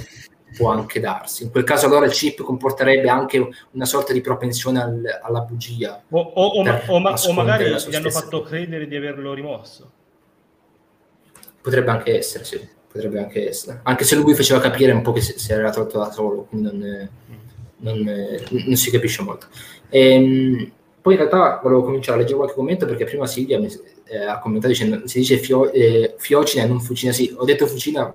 [0.55, 1.43] può anche darsi.
[1.43, 6.03] In quel caso allora il chip comporterebbe anche una sorta di propensione al, alla bugia.
[6.10, 9.91] O, o, o, ma, o magari gli hanno fatto credere di averlo rimosso.
[11.62, 13.79] Potrebbe anche essere, sì potrebbe anche essere.
[13.83, 16.67] Anche se lui faceva capire un po' che si, si era tolto da solo, quindi
[16.67, 17.10] non,
[17.77, 18.03] non,
[18.49, 19.47] non si capisce molto.
[19.89, 23.69] E, ehm, poi in realtà volevo cominciare a leggere qualche commento perché prima Silvia mi,
[24.05, 27.13] eh, ha commentato dicendo si dice fio, eh, fiocina e non fucina.
[27.13, 28.13] Sì, ho detto fucina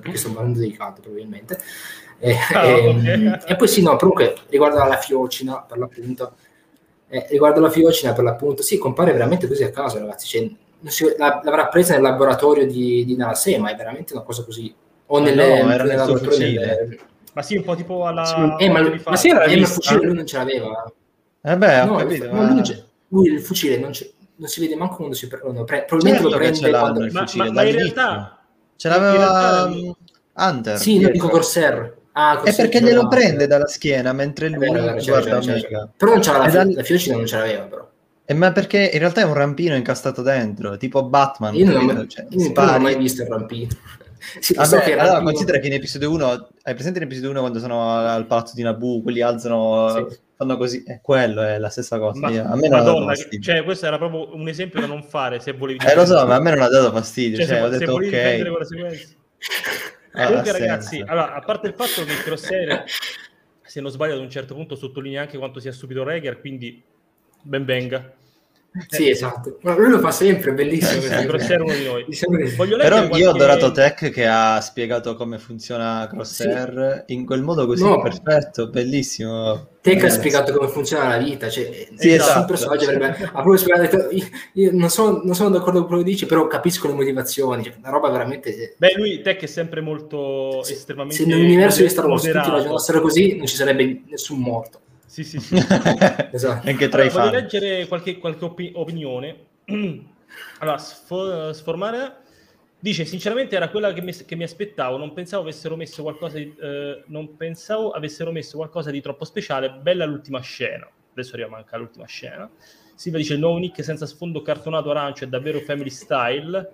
[0.00, 1.58] perché sto parlando delicato probabilmente.
[2.18, 3.38] E, ah, e, okay.
[3.46, 6.34] e, poi sì, no, comunque riguardo alla fiocina per l'appunto.
[7.08, 10.28] Eh, riguardo alla fiocina per l'appunto, sì, compare veramente così a caso, ragazzi.
[10.28, 10.50] Cioè,
[11.18, 14.74] l'avrà presa nel laboratorio di, di Nase, ma è veramente una cosa così.
[15.06, 16.98] O nelle, no, era nel laboratorio delle...
[17.32, 18.24] Ma sì, un po' tipo alla...
[18.24, 20.92] Sì, eh, ma, ma sì, era eh, il fucile lui non ce l'aveva.
[21.42, 22.32] Eh beh, ho no, capito.
[22.32, 22.50] Ma...
[22.50, 23.92] Lui, lui, il fucile non,
[24.36, 25.64] non, si vede manco quando si prende.
[25.64, 27.06] Pre- probabilmente lo prende quando...
[27.12, 28.42] Ma, ma, ma in realtà...
[28.76, 29.96] Ce l'aveva realtà...
[30.34, 30.78] Hunter.
[30.78, 31.98] Sì, non dico Corsair.
[32.12, 35.88] Ah, è perché glielo prende dalla schiena mentre lui guarda Omega.
[35.96, 37.88] Però non c'era la, la fiocina, non ce l'aveva però.
[38.30, 41.52] Eh, ma perché in realtà è un rampino incastrato dentro, tipo Batman.
[41.56, 43.70] Io non, ho, cioè, io non ho mai visto il rampino.
[44.38, 45.22] sì, Vabbè, so allora rampino...
[45.24, 48.62] considera che in episodio 1, hai presente in episodio 1 quando sono al palazzo di
[48.62, 50.16] Naboo, quelli alzano, sì.
[50.36, 52.20] fanno così, è quello, è la stessa cosa.
[52.20, 55.50] Ma, a me non Madonna, cioè questo era proprio un esempio da non fare se
[55.50, 55.84] volevi...
[55.84, 57.92] Eh lo so, ma a me non ha dato fastidio, cioè, cioè se, ho detto
[57.94, 58.94] ok.
[60.12, 62.84] Ah, Comunque ragazzi, allora, a parte il fatto che il crosshair,
[63.60, 66.80] se non sbaglio ad un certo punto sottolinea anche quanto sia stupido Reger, quindi
[67.42, 68.18] ben venga.
[68.88, 69.58] Sì, esatto.
[69.62, 71.02] Ma lui lo fa sempre, bellissimo.
[71.02, 72.06] Eh, Crosshair uno di noi.
[72.78, 73.18] Però qualche...
[73.18, 77.14] io ho adorato Tech che ha spiegato come funziona Crosshair sì.
[77.14, 78.00] in quel modo così no.
[78.00, 79.68] perfetto, bellissimo.
[79.80, 82.44] Tech ha spiegato come funziona la vita, cioè sì, esatto.
[82.44, 86.10] personaggio avrebbe ha proprio spiegato, io, io non, sono, non, sono, d'accordo con quello che
[86.10, 88.74] dici, però capisco le motivazioni, cioè, una roba veramente...
[88.76, 91.22] Beh, lui Tech è sempre molto estremamente...
[91.22, 94.80] Se nell'universo di Star Wars tutti ragionassero così, non ci sarebbe nessun morto.
[95.10, 95.56] Sì, sì, sì.
[96.30, 96.68] esatto.
[96.68, 97.28] Anche tra allora, i fan.
[97.30, 99.46] Voglio leggere qualche, qualche opi- opinione.
[100.60, 102.18] allora, sfo- sformare
[102.78, 106.54] Dice, sinceramente era quella che mi, che mi aspettavo, non pensavo avessero messo qualcosa di,
[106.58, 110.88] eh, non pensavo avessero messo qualcosa di troppo speciale, bella l'ultima scena.
[111.12, 112.48] Adesso arriva manca l'ultima scena.
[112.94, 116.70] Silva dice, il nuovo Nick senza sfondo cartonato arancio è davvero family style.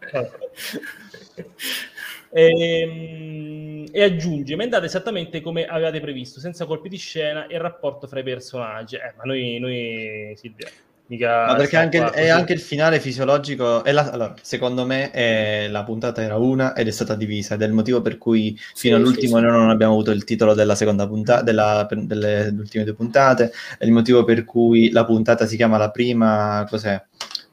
[2.30, 7.46] e, ehm, e, aggiunge, ma è andata esattamente come avevate previsto, senza colpi di scena
[7.46, 8.96] e il rapporto fra i personaggi.
[8.96, 10.68] Eh, ma noi, noi Silvia,
[11.08, 13.82] Mica Ma perché anche, è anche il finale fisiologico.
[13.86, 17.54] La, allora, secondo me è, la puntata era una ed è stata divisa.
[17.54, 19.48] Ed è il motivo per cui fino sì, all'ultimo sì, sì.
[19.48, 23.52] noi non abbiamo avuto il titolo della seconda puntata, della, delle ultime due puntate.
[23.78, 26.66] È il motivo per cui la puntata si chiama la prima.
[26.68, 27.02] Cos'è?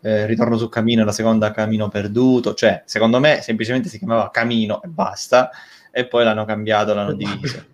[0.05, 2.53] Eh, ritorno su Camino la seconda Camino perduto.
[2.53, 5.49] Cioè, secondo me semplicemente si chiamava Camino e basta.
[5.91, 7.73] E poi l'hanno cambiato, l'hanno diviso.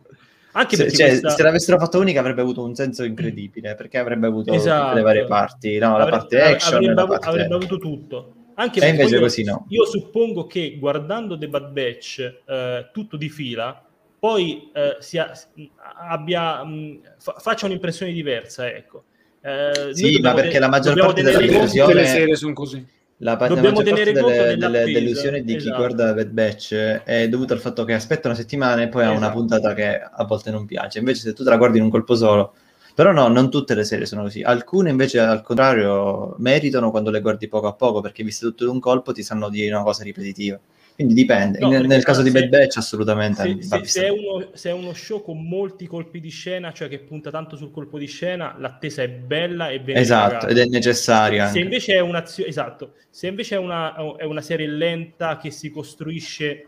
[0.54, 1.30] Anche se, cioè, questa...
[1.32, 4.96] se l'avessero fatto unica avrebbe avuto un senso incredibile, perché avrebbe avuto esatto.
[4.96, 5.98] le varie parti, no?
[5.98, 7.28] la parte action avrebbe, la parte...
[7.28, 8.34] avrebbe avuto tutto.
[8.56, 9.66] Anche e invece io, così no.
[9.68, 13.84] Io suppongo che guardando The Bad Batch eh, tutto di fila,
[14.20, 15.32] poi eh, sia,
[16.08, 19.04] abbia, mh, fa, faccia un'impressione diversa, ecco.
[19.42, 22.06] Eh, sì, ma perché la maggior parte della televisione...
[22.06, 22.86] serie sono così
[23.24, 25.72] la, Dobbiamo tenere conto delle, delle delusioni di esatto.
[25.72, 29.16] chi guarda Bad Batch è dovuta al fatto che aspetta una settimana e poi esatto.
[29.16, 29.40] ha una esatto.
[29.40, 31.00] puntata che a volte non piace.
[31.00, 32.54] Invece, se tu te la guardi in un colpo solo,
[32.96, 34.42] però no, non tutte le serie sono così.
[34.42, 38.72] Alcune invece, al contrario, meritano quando le guardi poco a poco perché viste tutto in
[38.72, 40.60] un colpo ti sanno dire una cosa ripetitiva.
[40.96, 41.60] Quindi dipende.
[41.60, 43.58] No, nel, nel caso di Bad Batch, assolutamente.
[43.62, 46.88] Se, se, se, è uno, se, è uno, show con molti colpi di scena, cioè
[46.90, 50.48] che punta tanto sul colpo di scena, l'attesa è bella e ben Esatto, pagata.
[50.48, 51.48] ed è necessaria.
[51.48, 55.50] Se, se invece è un'azione, esatto, se invece è una, è una serie lenta che
[55.50, 56.68] si costruisce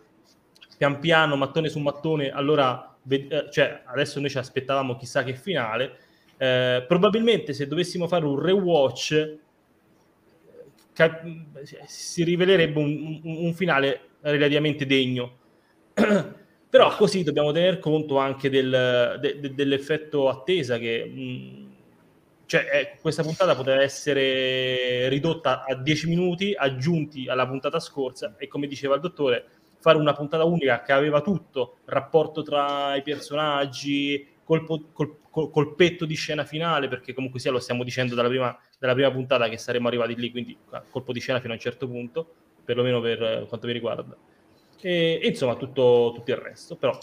[0.77, 5.97] pian piano, mattone su mattone, allora eh, cioè, adesso noi ci aspettavamo chissà che finale.
[6.37, 9.37] Eh, probabilmente se dovessimo fare un rewatch
[10.93, 11.23] cap-
[11.85, 15.37] si rivelerebbe un, un, un finale relativamente degno.
[16.69, 21.73] Però così dobbiamo tener conto anche del, de, de, dell'effetto attesa che mh,
[22.45, 28.47] cioè, eh, questa puntata poteva essere ridotta a 10 minuti aggiunti alla puntata scorsa e
[28.47, 29.45] come diceva il dottore
[29.79, 36.05] fare una puntata unica che aveva tutto, rapporto tra i personaggi, colpo, col, col, colpetto
[36.05, 39.57] di scena finale, perché comunque sia lo stiamo dicendo dalla prima, dalla prima puntata che
[39.57, 40.57] saremmo arrivati lì, quindi
[40.89, 44.15] colpo di scena fino a un certo punto, perlomeno per eh, quanto mi riguarda.
[44.81, 46.97] E, e insomma tutto, tutto, il resto, però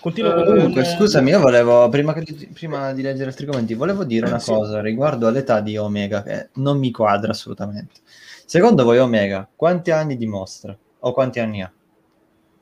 [0.00, 0.92] continuo uh, Comunque, con...
[0.92, 4.52] scusami, io volevo, prima, che, prima, di leggere altri commenti, volevo dire una sì.
[4.52, 8.00] cosa riguardo all'età di Omega, che non mi quadra assolutamente.
[8.44, 10.76] Secondo voi Omega, quanti anni dimostra?
[11.00, 11.72] O quanti anni ha?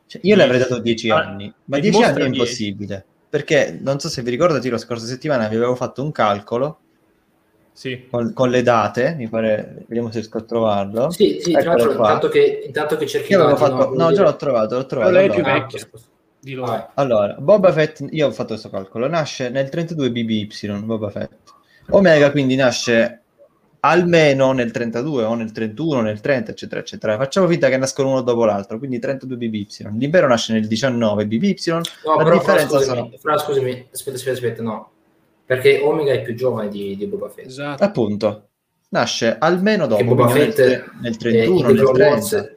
[0.07, 3.05] Cioè, io le avrei dato 10 ah, anni, ma 10 anni è impossibile.
[3.29, 6.79] Perché non so se vi ricordate, la scorsa settimana vi avevo fatto un calcolo
[7.77, 8.07] sì.
[8.11, 11.11] con, con, le date, mi pare, vediamo se riesco a trovarlo.
[11.11, 13.33] Sì, sì, tra l'altro, intanto che, intanto che cerchi...
[13.33, 15.15] Io fatto, no, già l'ho trovato, l'ho trovato.
[15.15, 15.87] È più vecchia.
[16.65, 20.49] Ah, allora, Boba Fett, io ho fatto questo calcolo, nasce nel 32 BBY,
[20.85, 21.33] Boba Fett.
[21.91, 23.23] Omega quindi nasce
[23.81, 27.17] almeno nel 32 o nel 31, nel 30, eccetera, eccetera.
[27.19, 29.67] Facciamo finta che nascono uno dopo l'altro, quindi 32 BBY.
[29.99, 31.57] L'impero nasce nel 19 BBY.
[31.67, 31.81] No,
[32.17, 34.91] la però, differenza fra, scusami, fra, scusami, aspetta, aspetta, aspetta, no.
[35.47, 37.47] Perché Omega è più giovane di, di Boba Fett.
[37.47, 37.85] Esatto.
[37.85, 38.49] Appunto.
[38.89, 42.51] Nasce almeno dopo, Boba Fett nel, nel 31, nel 30.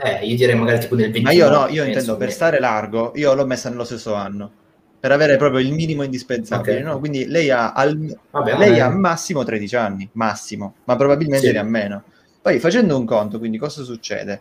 [0.00, 1.22] Eh, io direi magari tipo nel 29.
[1.22, 4.52] Ma io no, io intendo per stare largo, io l'ho messa nello stesso anno
[5.00, 6.80] per avere proprio il minimo indispensabile.
[6.80, 6.84] Okay.
[6.84, 6.98] No?
[6.98, 11.52] Quindi lei ha al, vabbè, lei ha massimo 13 anni, massimo, ma probabilmente sì.
[11.52, 12.02] ne ha meno.
[12.42, 14.40] Poi facendo un conto, quindi cosa succede?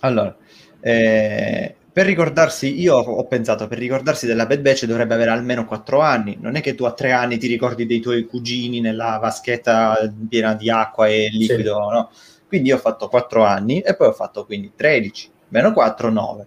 [0.00, 0.36] Allora,
[0.80, 5.98] eh, per ricordarsi, io ho pensato, per ricordarsi della Bad Batch dovrebbe avere almeno 4
[6.00, 6.36] anni.
[6.38, 9.96] Non è che tu a 3 anni ti ricordi dei tuoi cugini nella vaschetta
[10.28, 11.94] piena di acqua e liquido, sì.
[11.94, 12.10] no?
[12.48, 16.46] Quindi io ho fatto 4 anni e poi ho fatto quindi 13, meno 4, 9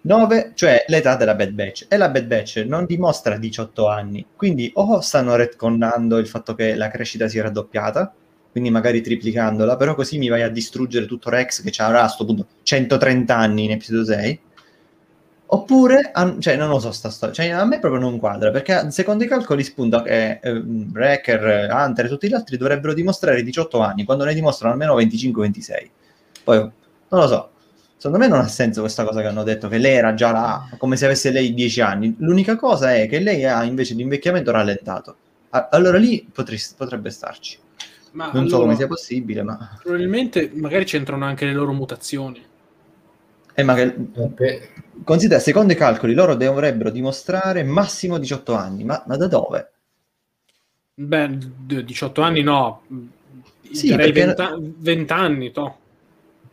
[0.00, 1.84] 9, cioè l'età della Bad Batch.
[1.90, 6.74] E la Bad Batch non dimostra 18 anni, quindi o stanno retconnando il fatto che
[6.74, 8.14] la crescita sia raddoppiata,
[8.50, 12.24] quindi magari triplicandola, però così mi vai a distruggere tutto Rex che avrà a questo
[12.24, 14.40] punto 130 anni in episodio 6.
[15.48, 17.34] Oppure, cioè, non lo so, sta storia.
[17.34, 22.04] Cioè, a me proprio non quadra, perché secondo i calcoli spunta che eh, Wrecker, Hunter
[22.04, 25.88] e tutti gli altri dovrebbero dimostrare 18 anni, quando ne dimostrano almeno 25-26.
[26.42, 27.50] Poi, non lo so,
[27.98, 30.68] Secondo me non ha senso questa cosa che hanno detto, che lei era già là,
[30.76, 32.14] come se avesse lei 10 anni.
[32.18, 35.16] L'unica cosa è che lei ha invece l'invecchiamento rallentato.
[35.48, 37.58] Allora lì potresti, potrebbe starci.
[38.12, 39.78] Ma non allora, so come sia possibile, ma...
[39.82, 42.44] Probabilmente magari c'entrano anche le loro mutazioni.
[43.56, 43.94] Eh, ma che...
[44.38, 44.70] Eh,
[45.02, 48.84] considera, secondo i calcoli, loro dovrebbero dimostrare massimo 18 anni.
[48.84, 49.72] Ma, ma da dove?
[51.10, 51.28] Beh,
[51.84, 52.82] 18 anni no,
[53.70, 55.78] Sì, Direi perché- 20 vent'anni, to.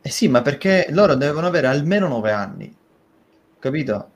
[0.05, 2.75] Eh sì, ma perché loro devono avere almeno nove anni,
[3.59, 4.09] capito?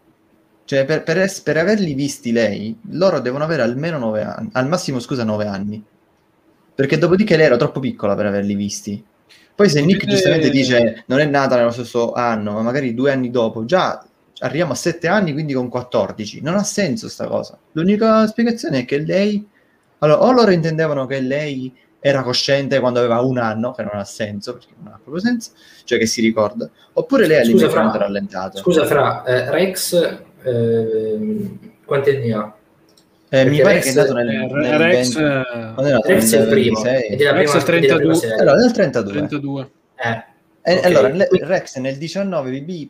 [0.65, 4.67] Cioè, per, per es- per averli visti lei, loro devono avere almeno nove anni, al
[4.67, 5.81] massimo, scusa, nove anni.
[6.75, 9.03] Perché dopodiché lei era troppo piccola per averli visti.
[9.57, 13.31] Poi se Nick giustamente dice non è nata nello stesso anno, ma magari due anni
[13.31, 14.05] dopo, già
[14.41, 16.43] arriviamo a sette anni, quindi con 14.
[16.43, 17.57] Non ha senso sta cosa.
[17.71, 19.43] L'unica spiegazione è che lei...
[19.97, 24.03] Allora, o loro intendevano che lei era cosciente quando aveva un anno, che non ha
[24.03, 25.53] senso, perché non ha proprio senso,
[25.85, 27.91] cioè che si ricorda, oppure lei ha Fra.
[27.97, 28.59] rallentato.
[28.59, 32.56] Scusa, Fra, eh, Rex, ehm, quanti anni ha?
[33.29, 36.01] Eh, mi pare Rex- che è nato nel, Eh, nel Rex, 20 eh?
[36.13, 37.11] Rex è il primo, 26?
[37.11, 38.15] ed è Rex prima, è il ed è la prima 32.
[38.15, 38.35] serie.
[38.35, 39.13] Allora, nel 32.
[39.13, 39.69] 32.
[39.95, 40.23] Eh,
[40.61, 40.85] E- ok.
[40.85, 42.89] Allora, Rex nel 19 BBY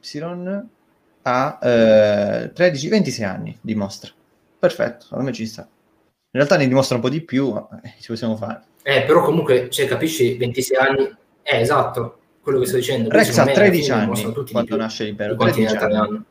[1.23, 4.11] ha eh, 13-26 anni, dimostra.
[4.59, 5.61] Perfetto, secondo me ci sta.
[5.63, 8.61] In realtà ne dimostra un po' di più, ma eh, ci possiamo fare.
[8.83, 11.15] Eh, però comunque, cioè, capisci, 26 anni...
[11.43, 13.09] Eh, esatto, quello che sto dicendo.
[13.09, 15.31] Rex ha secondo me, alla 13 fine anni di quando più nasce l'impero.
[15.31, 16.23] di quanti 13 ne altri anni.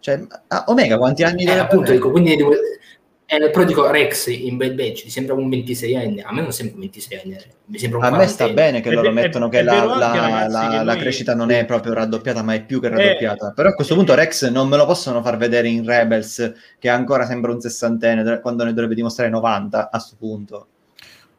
[0.00, 2.36] Cioè, ah, Omega quanti anni Eh, appunto, dico, quindi
[3.36, 6.76] eh, però dico Rex in Bad Batch ti sembra un 26enne, a me non sembra
[6.76, 8.54] un 26enne, mi sembra un A me sta 40enne.
[8.54, 10.96] bene che È loro ve- mettono è- che è la, la- ragazzi, la- che la
[10.96, 13.52] crescita non è proprio raddoppiata, ma è più che Eh, raddoppiata.
[13.52, 17.26] Però a questo punto Rex non me lo possono far vedere in Rebels, che ancora
[17.26, 20.66] sembra un sessantenne, quando ne dovrebbe dimostrare 90 a questo punto.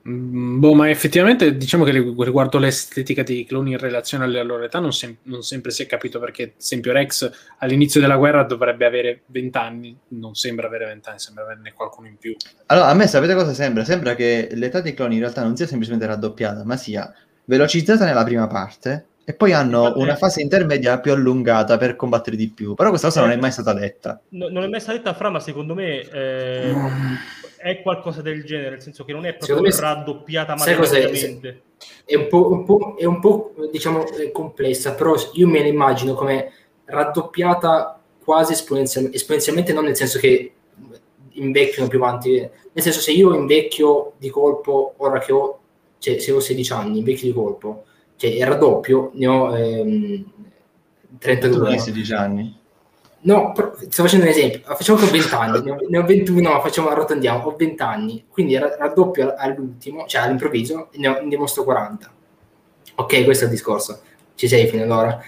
[0.08, 4.80] Mm, Boh, ma effettivamente diciamo che riguardo l'estetica dei cloni in relazione alla loro età
[4.80, 8.86] non, sem- non sempre si è capito perché, ad esempio, Rex all'inizio della guerra dovrebbe
[8.86, 12.36] avere 20 anni, non sembra avere 20 anni, sembra averne qualcuno in più.
[12.68, 13.84] Allora, a me sapete cosa sembra?
[13.84, 17.12] Sembra che l'età dei cloni in realtà non sia semplicemente raddoppiata, ma sia
[17.46, 22.36] velocizzata nella prima parte e poi hanno Infatti- una fase intermedia più allungata per combattere
[22.36, 22.76] di più.
[22.76, 24.22] Però questa cosa non è mai stata detta.
[24.30, 26.74] No- non è mai stata detta fra, ma secondo me eh,
[27.58, 31.62] è qualcosa del genere, nel senso che non è proprio me- raddoppiata matematicamente.
[32.06, 35.68] È un po', un po'- è un po', diciamo eh, complessa, però io me la
[35.68, 36.52] immagino come
[36.86, 40.52] raddoppiata quasi esponenzial- esponenzialmente, non nel senso che
[41.38, 45.60] invecchiano più avanti, nel senso se io invecchio di colpo ora che ho,
[46.00, 47.86] cioè se ho 16 anni, invecchio di colpo,
[48.18, 51.70] cioè il raddoppio, ne ho ehm, Tu 32.
[51.70, 52.60] hai 16 anni.
[53.22, 54.62] No, sto facendo un esempio.
[54.76, 57.82] Facciamo che ho 20 anni, ne ho, ne ho 21, ma facciamo arrotondiamo, ho 20
[57.82, 62.14] anni, quindi ra- raddoppio all'ultimo, cioè all'improvviso, ne, ho, ne dimostro 40.
[62.96, 64.02] Ok, questo è il discorso.
[64.36, 65.20] Ci sei fino ad ora.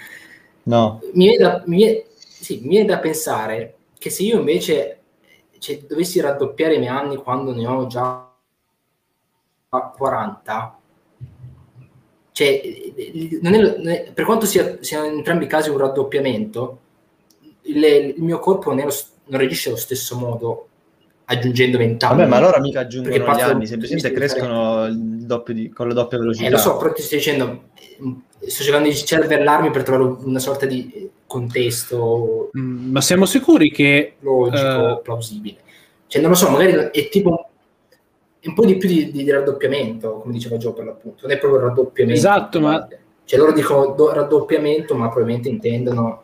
[0.64, 1.00] No.
[1.12, 5.00] Mi viene da, mi viene- sì, mi viene da pensare che se io invece
[5.58, 8.32] cioè, dovessi raddoppiare i miei anni quando ne ho già
[9.68, 10.77] 40,
[12.38, 12.60] cioè,
[13.40, 16.78] non è- non è- per quanto sia, siano in entrambi i casi un raddoppiamento,
[17.62, 18.92] il, il mio corpo non, lo
[19.24, 20.68] non reagisce allo stesso modo
[21.24, 22.16] aggiungendo 20 anni.
[22.18, 24.96] Vabbè, ma loro mica aggiungono gli anni, semplicemente crescono il
[25.26, 26.46] doppio di- con la doppia velocità.
[26.46, 30.38] Eh, lo so, però ti sto dicendo, eh, sto cercando di cervellarmi per trovare una
[30.38, 35.00] sorta di eh, contesto Mm, ma siamo sicuri che logico, Eh.
[35.02, 35.56] plausibile.
[36.06, 37.47] Cioè, non lo so, magari è tipo
[38.44, 41.60] un po' di più di, di raddoppiamento, come diceva Gio per l'appunto, non è proprio
[41.60, 42.18] il raddoppiamento.
[42.18, 42.88] Esatto, ma-
[43.24, 46.22] Cioè, loro dicono do- raddoppiamento, ma probabilmente intendono...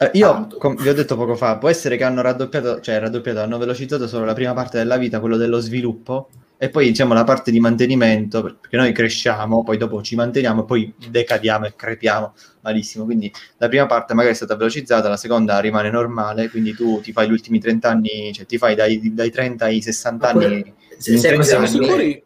[0.00, 3.40] Eh, io, com- vi ho detto poco fa, può essere che hanno raddoppiato, cioè raddoppiato,
[3.40, 7.24] hanno velocizzato solo la prima parte della vita, quello dello sviluppo, e poi diciamo la
[7.24, 11.74] parte di mantenimento, per- perché noi cresciamo, poi dopo ci manteniamo, e poi decadiamo e
[11.74, 13.04] crepiamo malissimo.
[13.04, 17.10] Quindi la prima parte magari è stata velocizzata, la seconda rimane normale, quindi tu ti
[17.12, 20.74] fai gli ultimi 30 anni, cioè ti fai dai, dai 30 ai 60 Ma anni.
[20.98, 22.22] Se, se 30 siamo sicuri,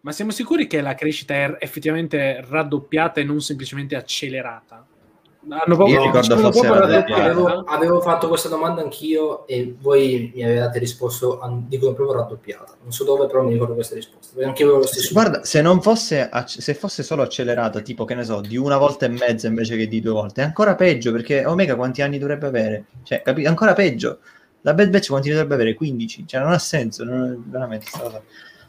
[0.00, 4.86] ma siamo sicuri che la crescita è effettivamente raddoppiata e non semplicemente accelerata?
[5.48, 10.80] Hanno proprio, Io ricordo fosse avevo, avevo fatto questa domanda anch'io e voi mi avevate
[10.80, 12.76] risposto, a- dicono proprio raddoppiata.
[12.82, 14.32] Non so dove, però mi ricordo questa risposta.
[14.34, 15.12] Perché Anche io avevo lo stesso.
[15.12, 18.76] Guarda, se non fosse, acc- se fosse solo accelerato, tipo che ne so, di una
[18.76, 22.18] volta e mezza invece che di due volte, è ancora peggio perché Omega quanti anni
[22.18, 22.84] dovrebbe avere?
[23.04, 24.18] Cioè, capi- ancora peggio.
[24.66, 25.74] La Bad Batch quanti ne dovrebbe avere?
[25.74, 26.26] 15.
[26.26, 28.20] Cioè, non ha senso, non, veramente sta cosa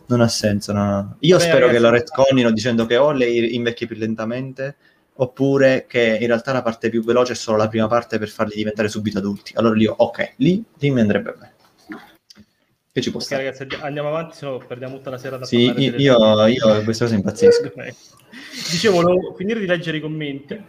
[0.10, 0.72] non ha senso.
[0.72, 1.16] no, no.
[1.22, 4.76] Io Vabbè, spero ragazzi- che lo retconnino dicendo che o lei invecchia più lentamente
[5.16, 8.54] oppure che in realtà la parte più veloce è solo la prima parte per farli
[8.56, 9.54] diventare subito adulti.
[9.56, 11.54] Allora lì, ok, lì, lì mi andrebbe bene.
[12.93, 13.43] Che ci può Ok, stare.
[13.43, 16.84] ragazzi, and- andiamo avanti, se no perdiamo tutta la sera da Sì, io, io, io
[16.84, 17.72] queste cose impazzisco.
[18.72, 20.64] Dicevo, volevo finire di leggere i commenti.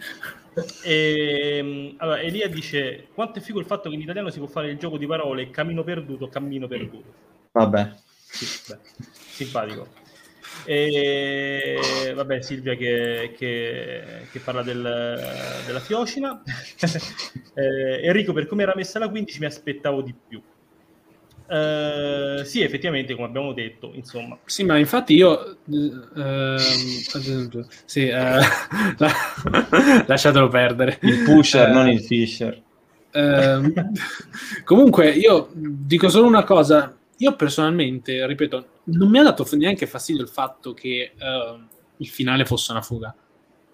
[0.83, 4.71] E, allora, Elia dice: Quanto è figo il fatto che in italiano si può fare
[4.71, 7.13] il gioco di parole cammino perduto, cammino perduto.
[7.53, 7.93] Vabbè.
[8.31, 8.79] Sì, beh,
[9.31, 9.89] simpatico.
[10.65, 16.43] E, vabbè, Silvia che, che- che parla del- della fiocina.
[17.59, 20.41] Eh, Enrico, per come era messa la 15, mi aspettavo di più.
[21.49, 24.39] Eh, sì, effettivamente, come abbiamo detto, insomma.
[24.45, 25.59] Sì, ma infatti io...
[25.71, 26.57] ehm,
[27.15, 28.13] ad esempio, sì, eh,
[28.99, 30.99] la- lasciatelo perdere.
[31.03, 32.61] Il pusher, Eh, non il fisher.
[33.13, 33.73] Ehm,
[34.65, 36.95] comunque, io dico solo una cosa.
[37.21, 42.45] Io personalmente, ripeto, non mi ha dato neanche fastidio il fatto che ehm, il finale
[42.45, 43.15] fosse una fuga.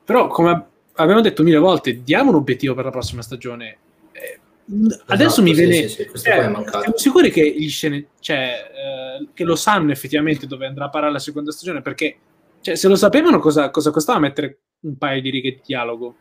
[0.05, 3.79] Però, come abbiamo detto mille volte, diamo un obiettivo per la prossima stagione.
[4.67, 5.89] Eh, adesso mi Esatto, sì, viene.
[5.89, 6.81] sì, sì, è mancato.
[6.81, 11.13] siamo sicuri che gli scene, cioè, eh, che lo sanno effettivamente dove andrà a parare
[11.13, 11.83] la seconda stagione?
[11.83, 12.17] Perché
[12.61, 16.17] cioè, se lo sapevano, cosa, cosa costava mettere un paio di righe di dialogo?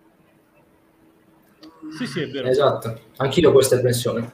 [1.98, 2.48] Sì, sì, è vero.
[2.48, 4.34] Esatto, anch'io ho questa impressione.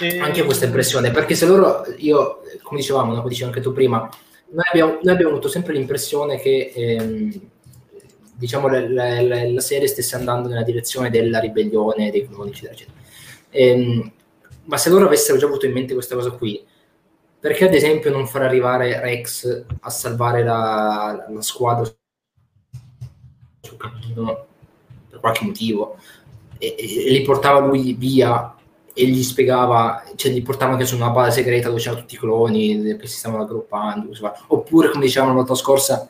[0.00, 4.08] E- Anche questa impressione, perché se loro, io, come dicevamo, come dicevi anche tu prima,
[4.50, 7.50] noi abbiamo, noi abbiamo avuto sempre l'impressione che ehm,
[8.38, 12.96] diciamo la, la- la- serie stesse andando nella direzione della ribellione dei cloni, eccetera, eccetera.
[13.50, 14.12] Ehm,
[14.64, 16.64] ma se loro avessero già avuto in mente questa cosa qui,
[17.40, 21.84] perché ad esempio non far arrivare Rex a salvare la, la squadra
[23.60, 24.46] sul cammino
[25.08, 25.96] per qualche motivo
[26.58, 28.54] e, e- li portava lui via
[28.92, 32.18] e gli spiegava, cioè gli portava anche su una base segreta dove c'erano tutti i
[32.18, 34.34] cloni che si stavano raggruppando, insomma.
[34.48, 36.08] oppure come dicevamo la volta scorsa,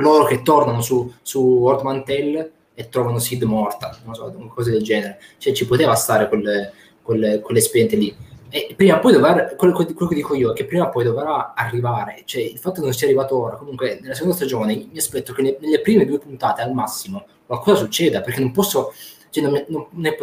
[0.00, 4.82] loro che tornano su, su Old Mantel e trovano Sid morta, non so, cose del
[4.82, 6.72] genere, cioè ci poteva stare quelle,
[7.02, 8.14] quelle, quelle esperienze lì.
[8.48, 11.04] E prima o poi dovrà, quello, quello che dico io è che prima o poi
[11.04, 14.98] dovrà arrivare, cioè il fatto che non sia arrivato ora, comunque nella seconda stagione mi
[14.98, 18.92] aspetto che ne- nelle prime due puntate al massimo qualcosa succeda, perché non posso,
[19.30, 20.16] cioè non, non- non è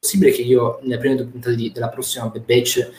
[0.00, 2.90] possibile che io nelle prime due puntate di- della prossima Batch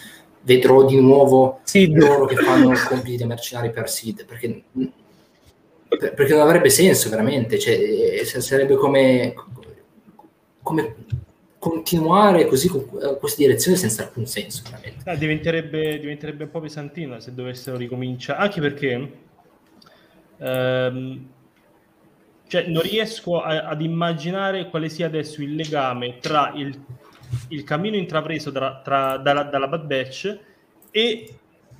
[0.41, 4.91] vedrò di nuovo Sì, loro che fanno compiti da mercenari per Sid, perché, per-
[5.97, 9.33] perché non avrebbe senso veramente, cioè, eh, sarebbe come,
[10.61, 10.95] come
[11.59, 15.09] continuare così con eh, questa direzione senza alcun senso, veramente.
[15.09, 19.11] Ah, diventerebbe, diventerebbe un po' pesantino se dovessero ricominciare, anche perché
[20.39, 21.27] ehm,
[22.47, 26.77] cioè, non riesco a- ad immaginare quale sia adesso il legame tra il,
[27.49, 30.39] il cammino intrapreso tra- tra- dalla, dalla Bad Batch
[30.91, 31.33] e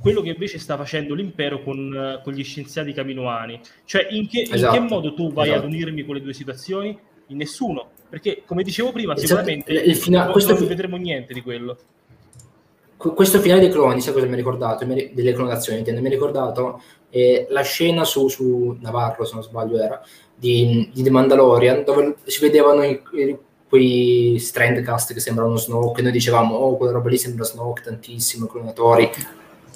[0.04, 3.60] quello che invece sta facendo l'impero con, eh, con gli scienziati caminoani.
[3.86, 5.66] Cioè, in che, in che Esatto, modo tu vai esatto.
[5.66, 6.96] ad unirmi con le due situazioni?
[7.28, 7.90] In nessuno.
[8.10, 11.78] Perché, come dicevo prima, Esatto, sicuramente il fina- non- non vedremo niente di quello.
[12.98, 14.86] Qu- questo finale dei cloni, sai cosa mi ha ricordato?
[14.86, 16.02] Delle clonazioni, intendo.
[16.02, 20.02] Mi ha ricordato eh, la scena su, su Navarro, se non sbaglio era,
[20.36, 23.38] di, di The Mandalorian, dove si vedevano i- i-
[23.70, 28.50] quei strandcast che sembravano Snoke, noi dicevamo, oh, quella roba lì sembra Snoke tantissimo, i
[28.50, 29.10] clonatori.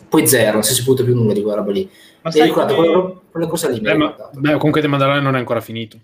[0.10, 1.84] Poi zero, non si è saputo più nulla di quella roba lì.
[2.22, 4.40] Ma Mi sai ricordo, come- quella, quella cosa lì Beh, ma, ricordato.
[4.40, 6.00] beh, comunque The Mandalorian non è ancora finito.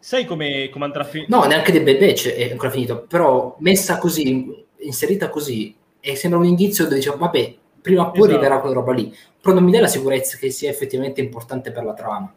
[0.00, 1.28] Sai come, come andrà a finire?
[1.30, 6.38] No, neanche The Bad Batch è ancora finito, però messa così, inserita così, e sembra
[6.38, 8.32] un indizio dove diciamo, vabbè, prima o poi Esatto.
[8.34, 11.84] arriverà quella roba lì, però non mi dà la sicurezza che sia effettivamente importante per
[11.84, 12.32] la trama.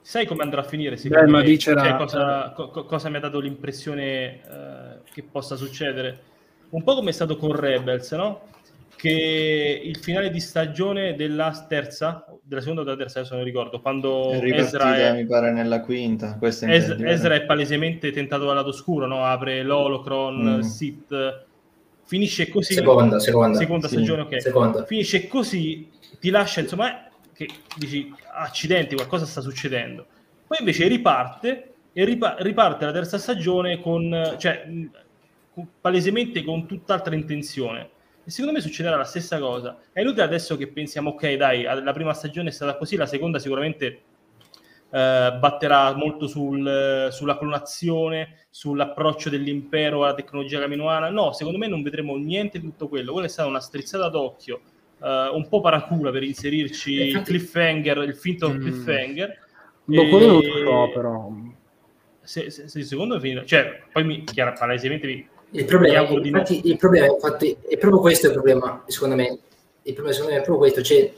[0.00, 0.96] Sai come andrà a finire?
[0.96, 5.54] Beh, ma c'era- Cioè, cosa, co- co- cosa mi ha dato l'impressione eh, che possa
[5.54, 6.18] succedere?
[6.70, 8.40] Un po' come è stato con Rebels, no?
[8.94, 13.80] Che il finale di stagione della terza, della seconda o della terza, adesso non ricordo,
[13.80, 16.36] quando È Ezra è, mi pare, nella quinta.
[16.40, 17.08] Intendi, vero?
[17.10, 19.24] Ezra è palesemente tentato dal lato oscuro, no?
[19.24, 20.60] Apre l'Holocron, Mm.
[20.60, 21.44] Sith,
[22.04, 22.74] finisce così.
[22.74, 23.56] Seconda, seconda.
[23.56, 23.94] Seconda Sì.
[23.94, 24.42] stagione, ok.
[24.42, 24.84] Seconda.
[24.84, 25.88] Finisce così,
[26.18, 30.06] ti lascia, insomma, che dici, accidenti, qualcosa sta succedendo.
[30.46, 34.66] Poi invece riparte e ripa- riparte la terza stagione con, cioè,
[35.80, 37.90] palesemente con tutt'altra intenzione.
[38.24, 39.78] E secondo me succederà la stessa cosa.
[39.92, 43.38] È inutile adesso che pensiamo, ok, dai, la prima stagione è stata così, la seconda
[43.38, 44.02] sicuramente
[44.90, 51.10] eh, batterà molto sul- sulla clonazione, sull'approccio dell'impero alla tecnologia caminoana.
[51.10, 53.12] No, secondo me non vedremo niente di tutto quello.
[53.12, 54.60] Quella è stata una strizzata d'occhio,
[55.02, 58.60] eh, un po' paracula per inserirci il Infatti- cliffhanger, il finto Mm.
[58.60, 59.38] cliffhanger.
[59.84, 61.30] Boh, E- quello non lo so, però.
[62.22, 66.76] Se, se- se secondo me finirà, cioè, poi mi chiaro, palesemente Il problema, infatti, il
[66.76, 69.38] problema, infatti, è proprio questo il problema, secondo me.
[69.82, 70.82] Il problema, secondo me, è proprio questo.
[70.82, 71.12] Cioè,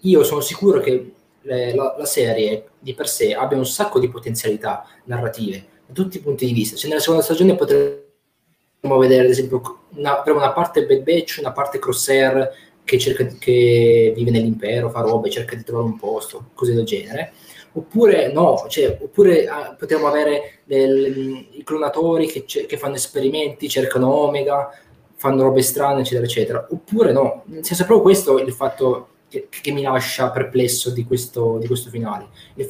[0.00, 1.12] io sono sicuro che
[1.42, 6.16] le- la, la serie di per sé abbia un sacco di potenzialità narrative da tutti
[6.16, 6.76] i punti di vista.
[6.76, 11.78] Cioè, nella seconda stagione potremmo vedere, ad esempio, una, una parte Bad Batch, una parte
[11.78, 16.84] Crosshair che, cerca, che vive nell'impero, fa robe, cerca di trovare un posto, cose del
[16.84, 17.32] genere.
[17.76, 24.08] Oppure no, cioè, oppure ah, potremmo avere del- i clonatori che, che fanno esperimenti, cercano
[24.08, 24.70] Omega,
[25.14, 26.66] fanno robe strane, eccetera, eccetera.
[26.70, 31.04] Oppure no, nel senso è proprio questo il fatto che, che mi lascia perplesso di
[31.04, 32.28] questo, di questo finale.
[32.54, 32.66] Il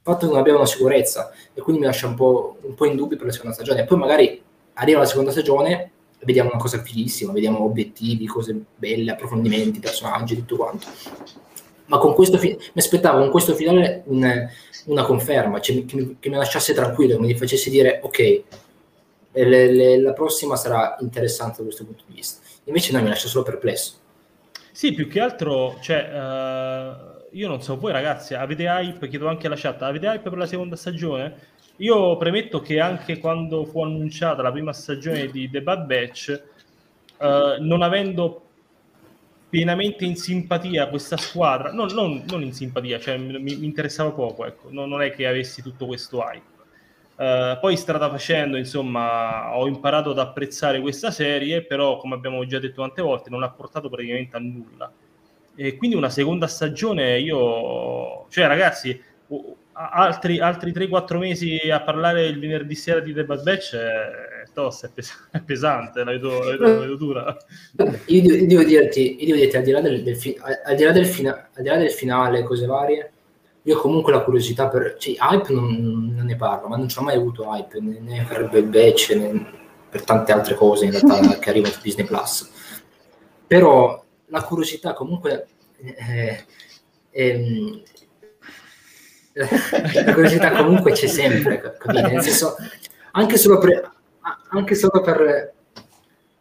[0.00, 2.96] fatto che non abbiamo una sicurezza e quindi mi lascia un po', un po' in
[2.96, 3.84] dubbio per la seconda stagione.
[3.84, 4.42] Poi magari
[4.74, 10.36] arriva la seconda stagione e vediamo una cosa fighissima, vediamo obiettivi, cose belle, approfondimenti, personaggi,
[10.36, 10.86] tutto quanto.
[11.86, 14.48] Ma con questo fi- mi aspettavo con questo finale un,
[14.86, 18.42] una conferma, cioè, che, mi, che, mi, lasciasse tranquillo, che mi facesse dire ok,
[19.32, 22.40] le, le, la prossima sarà interessante da questo punto di vista.
[22.64, 23.94] Invece no, mi lascia solo perplesso.
[24.70, 29.46] Sì, più che altro, cioè, uh, io non so, voi ragazzi avete hype, chiedo anche
[29.46, 31.50] alla chat, avete hype per la seconda stagione?
[31.76, 36.42] Io premetto che anche quando fu annunciata la prima stagione di The Bad Batch,
[37.18, 38.42] uh, non avendo
[39.52, 44.46] pienamente in simpatia questa squadra, no, non, non, in simpatia, cioè mi, mi interessava poco,
[44.46, 46.50] ecco, non, non, è che avessi tutto questo hype.
[47.16, 52.58] Uh, poi strada facendo, insomma, ho imparato ad apprezzare questa serie, però come abbiamo già
[52.58, 54.90] detto tante volte, non ha portato praticamente a nulla.
[55.54, 58.98] E quindi una seconda stagione, io, cioè ragazzi,
[59.74, 64.86] altri, altri 3-4 mesi a parlare il venerdì sera di The Bad Batch è, tosta,
[64.86, 67.36] è, pes- è pesante, la vedo, la vedo, la vedo dura.
[68.06, 70.92] Io, devo dirti, io devo dirti, al di là del, del, fi- al di là
[70.92, 73.12] del, fina- al di là del finale, cose varie,
[73.62, 74.96] io comunque la curiosità per...
[74.98, 78.24] Cioè, hype non, non ne parlo, ma non ci ho mai avuto hype, né, né
[78.24, 82.06] per Batch, né per tante altre cose in realtà che arrivano su Disney+.
[82.06, 82.50] Plus.
[83.46, 85.46] Però la curiosità comunque...
[85.76, 86.44] Eh,
[87.10, 87.82] ehm,
[89.34, 92.02] la curiosità comunque c'è sempre, capite?
[92.02, 92.56] Nel senso,
[93.12, 93.91] anche solo per,
[94.50, 95.52] anche solo per,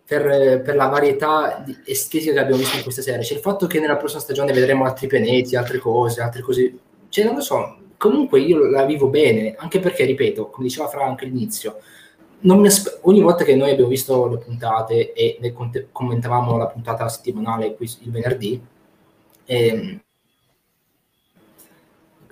[0.06, 3.80] per, per la varietà estetica che abbiamo visto in questa serie, c'è il fatto che
[3.80, 6.78] nella prossima stagione vedremo altri pianeti, altre cose, altre cose,
[7.10, 11.22] cioè non lo so, comunque io la vivo bene, anche perché, ripeto, come diceva Frank
[11.22, 11.80] all'inizio,
[12.66, 15.54] aspe- ogni volta che noi abbiamo visto le puntate e ne
[15.92, 18.62] commentavamo la puntata settimanale qui il venerdì,
[19.46, 20.02] ehm,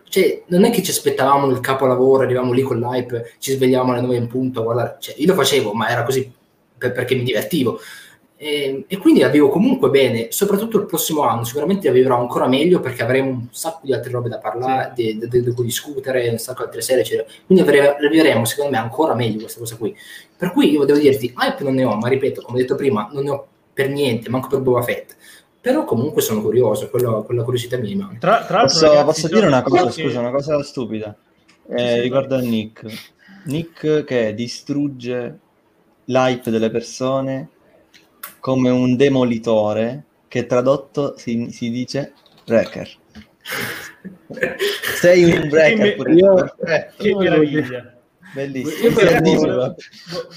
[0.10, 4.02] cioè, non è che ci aspettavamo il capolavoro, arrivavamo lì con l'hype, ci svegliamo alle
[4.02, 4.98] 9 in punto, guardare.
[5.00, 6.32] Cioè, io lo facevo, ma era così
[6.78, 7.80] per, perché mi divertivo.
[8.36, 12.48] E, e, quindi la vivo comunque bene, soprattutto il prossimo anno, sicuramente la vivrò ancora
[12.48, 15.18] meglio perché avremo un sacco di altre robe da parlare, sì.
[15.18, 17.28] di, di, di, cui discutere, un sacco di altre serie, eccetera.
[17.46, 19.96] quindi la vivremo secondo me ancora meglio questa cosa qui.
[20.38, 23.24] Per cui io devo dirti, hype non ne ho, ma ripeto, come detto prima, non
[23.26, 25.18] ne ho per niente, manco per Boba Fett
[25.62, 28.18] però comunque sono curioso, quello, quella curiosità mi rimane.
[28.18, 29.92] Tra, tra posso, ragazzi, posso dire una cosa, che...
[29.92, 31.16] scusa, una cosa stupida
[31.68, 32.86] eh, sì, riguardo a Nick.
[33.46, 35.40] Nick che distrugge
[36.06, 37.50] l'hype delle persone
[38.40, 42.14] come un demolitore che tradotto si, si dice
[42.48, 42.90] wrecker.
[45.00, 46.56] Sei un wrecker pure io,
[46.98, 47.99] che meraviglia.
[48.34, 48.94] Bellissimo.
[48.94, 49.76] Volevo,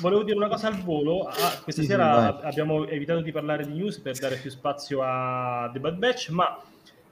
[0.00, 1.22] volevo, dire una cosa al volo.
[1.24, 5.00] Ah, questa sì, sera sì, abbiamo evitato di parlare di news per dare più spazio
[5.02, 6.44] a The Bad Batch, ma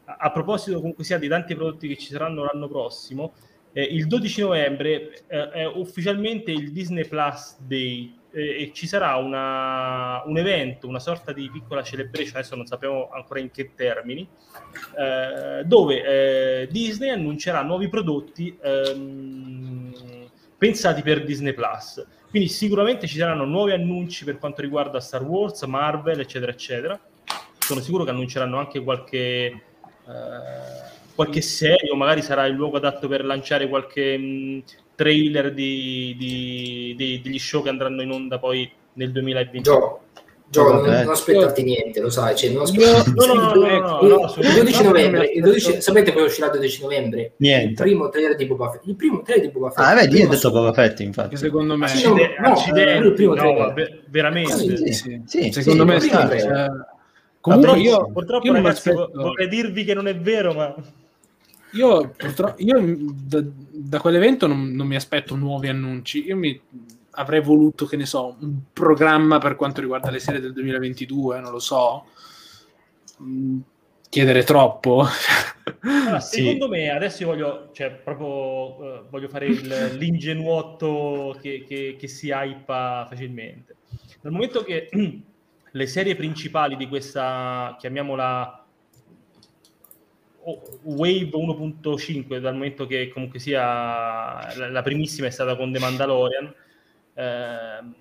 [0.05, 3.33] a, a proposito comunque sia di tanti prodotti che ci saranno l'anno prossimo,
[3.73, 9.17] eh, il 12 novembre eh, è ufficialmente il Disney Plus Day eh, e ci sarà
[9.17, 14.29] una, un evento, una sorta di piccola celebration, adesso non sappiamo ancora in che termini,
[14.99, 20.10] eh, dove eh, Disney annuncerà nuovi prodotti ehm,
[20.61, 22.07] pensati per Disney Plus.
[22.29, 27.01] Quindi sicuramente ci saranno nuovi annunci per quanto riguarda Star Wars, Marvel, eccetera, eccetera.
[27.59, 29.63] Sono sicuro che annunceranno anche qualche, eh,
[31.15, 34.63] qualche serie o magari sarà il luogo adatto per lanciare qualche mh,
[34.97, 39.71] trailer di, di, di, degli show che andranno in onda poi nel 2020.
[40.51, 43.13] Gio, non, non aspettarti niente, lo sai, cioè, non aspettarti...
[43.15, 46.53] No, no, no, no, no, no, il 12 novembre, il 12, sapete poi uscirà il
[46.55, 47.33] 12 novembre?
[47.37, 47.69] Niente.
[47.69, 48.85] Il primo trailer di Boba Fett.
[48.87, 49.85] Il primo trailer di Boba Fett.
[49.87, 51.37] Ah, vedi, io ho detto Boba Fett, infatti.
[51.37, 51.87] Secondo me...
[51.87, 54.03] Sì, no, no, accidenti, il primo trailer.
[54.09, 54.57] veramente.
[54.57, 56.11] Sì, sì, sì, secondo me sì.
[57.41, 60.75] Comunque io, purtroppo io ragazzi, vorrei dirvi che non è vero, ma...
[61.75, 66.27] Io, purtroppo, io da, da quell'evento non, non mi aspetto nuovi annunci.
[66.27, 66.61] Io mi
[67.13, 71.53] avrei voluto, che ne so, un programma per quanto riguarda le serie del 2022, non
[71.53, 72.07] lo so.
[73.23, 73.61] Mm,
[74.09, 75.05] chiedere troppo.
[75.81, 76.71] Allora, secondo sì.
[76.71, 82.31] me, adesso io voglio, cioè, proprio, uh, voglio fare il, l'ingenuotto che, che, che si
[82.33, 83.77] hypa facilmente.
[84.21, 84.89] Dal momento che
[85.71, 88.65] le serie principali di questa, chiamiamola
[90.83, 96.55] Wave 1.5, dal momento che comunque sia la primissima è stata con The Mandalorian,
[97.15, 97.95] Ehm,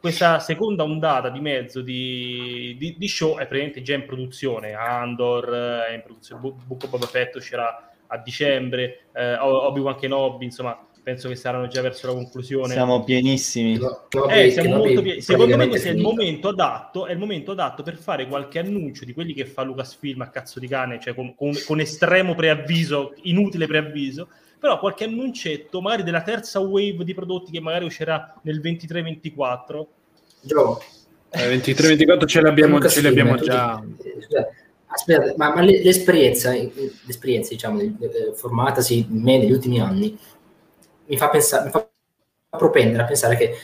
[0.00, 4.72] questa seconda ondata di mezzo di, di, di, show è praticamente già in produzione.
[4.72, 5.48] Andor
[5.88, 10.76] è in produzione, Book of Boba Fett uscirà a dicembre, eh, Obi-Wan Kenobi, insomma,
[11.08, 12.72] penso che saranno già verso la conclusione.
[12.72, 13.78] Siamo pienissimi.
[14.30, 17.82] Eh, siamo molto pie- Secondo me questo è il momento adatto, è il momento adatto
[17.82, 21.34] per fare qualche annuncio di quelli che fa Lucasfilm a cazzo di cane, cioè con,
[21.34, 24.28] con, con estremo preavviso, inutile preavviso,
[24.58, 29.86] però qualche annuncetto, magari della terza wave di prodotti che magari uscirà nel 23-24.
[30.42, 30.82] Gio.
[31.30, 33.82] Eh, 23-24 ce l'abbiamo, ce l'abbiamo già.
[34.86, 36.52] Aspetta, ma, ma l'esperienza,
[37.04, 37.78] l'esperienza diciamo,
[38.34, 40.18] formatasi in me negli ultimi anni
[41.06, 41.88] mi fa, pensare, mi fa
[42.56, 43.54] propendere a pensare che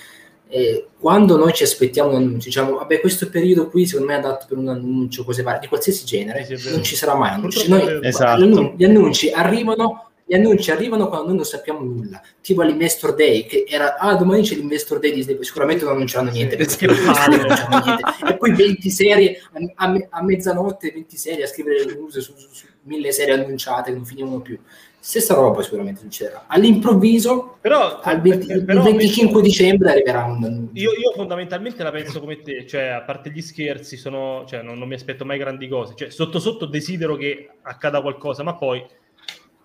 [0.49, 4.21] eh, quando noi ci aspettiamo un annuncio, diciamo, vabbè, questo periodo qui secondo me è
[4.21, 7.69] adatto per un annuncio, cose varie, di qualsiasi genere, sì, non ci sarà mai annunci.
[7.69, 8.75] Noi, esatto.
[8.77, 13.65] Gli annunci arrivano gli annunci arrivano quando noi non sappiamo nulla, tipo all'Investor Day, che
[13.69, 18.03] era, ah, domani c'è l'Investor Day Disney, sicuramente non annunceranno niente, perché non annunceranno niente.
[18.29, 22.33] e poi 20 serie, a, a, a, mezzanotte 20 serie a scrivere le news su,
[22.37, 24.59] su, su mille serie annunciate che non finivano più.
[24.99, 26.47] Stessa roba sicuramente succederà.
[26.47, 30.71] All'improvviso, però, al 20, però, il 25 dicembre arriverà un...
[30.73, 34.79] Io, io, fondamentalmente la penso come te, cioè a parte gli scherzi, sono, cioè, non,
[34.79, 38.83] non mi aspetto mai grandi cose, cioè, sotto sotto desidero che accada qualcosa, ma poi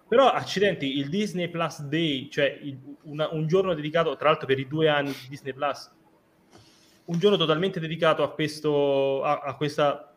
[0.10, 4.58] però, accidenti, il Disney Plus Day, cioè il, una, un giorno dedicato, tra l'altro per
[4.58, 5.92] i due anni di Disney Plus,
[7.06, 10.12] un giorno totalmente dedicato a, questo, a, a questa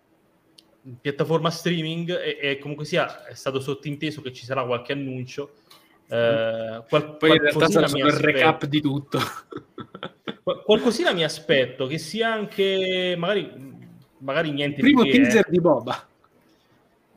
[0.99, 5.57] piattaforma streaming e, e, comunque sia è stato sottinteso che ci sarà qualche annuncio.
[6.09, 9.19] Eh, qual- Poi in realtà sarà il recap di tutto.
[10.65, 13.77] qualcosina mi aspetto, che sia anche magari,
[14.19, 15.51] magari niente Primo di teaser eh.
[15.51, 16.07] di Boba.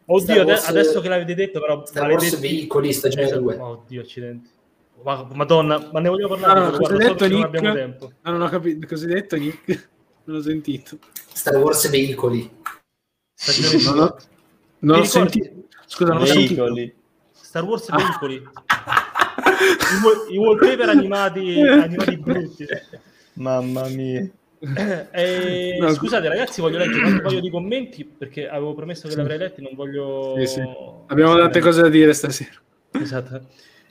[0.07, 1.85] Oddio, Wars, adesso che l'avete detto, però.
[1.85, 3.53] Star Wars Veicoli stagione 2.
[3.53, 3.67] Esatto.
[3.67, 4.49] Oddio, accidenti.
[5.03, 6.59] Ma, Madonna, ma ne voglio parlare?
[6.59, 7.33] No, no, cosa detto, Nick?
[7.33, 8.11] Non abbiamo tempo.
[8.21, 8.87] No, non ho capito.
[8.87, 9.89] Cosa hai detto, Nick?
[10.27, 10.97] Non ho sentito.
[11.33, 12.49] Star Wars Veicoli.
[13.83, 14.17] non ho,
[14.79, 15.67] non ho sentito.
[15.85, 16.65] Scusa, non ho sentito.
[17.31, 17.97] Star Wars ah.
[17.97, 18.43] Veicoli.
[19.61, 22.65] I, I wallpaper animati, animati brutti.
[23.33, 24.27] Mamma mia.
[24.59, 29.37] Eh, no, scusate ragazzi, voglio leggere un paio di commenti perché avevo promesso che l'avrei
[29.37, 30.35] letti, non voglio...
[30.39, 30.63] Sì, sì.
[31.07, 32.61] Abbiamo tante cose da dire stasera.
[32.91, 33.47] Esatto.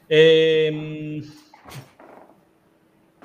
[0.07, 1.43] Ehm...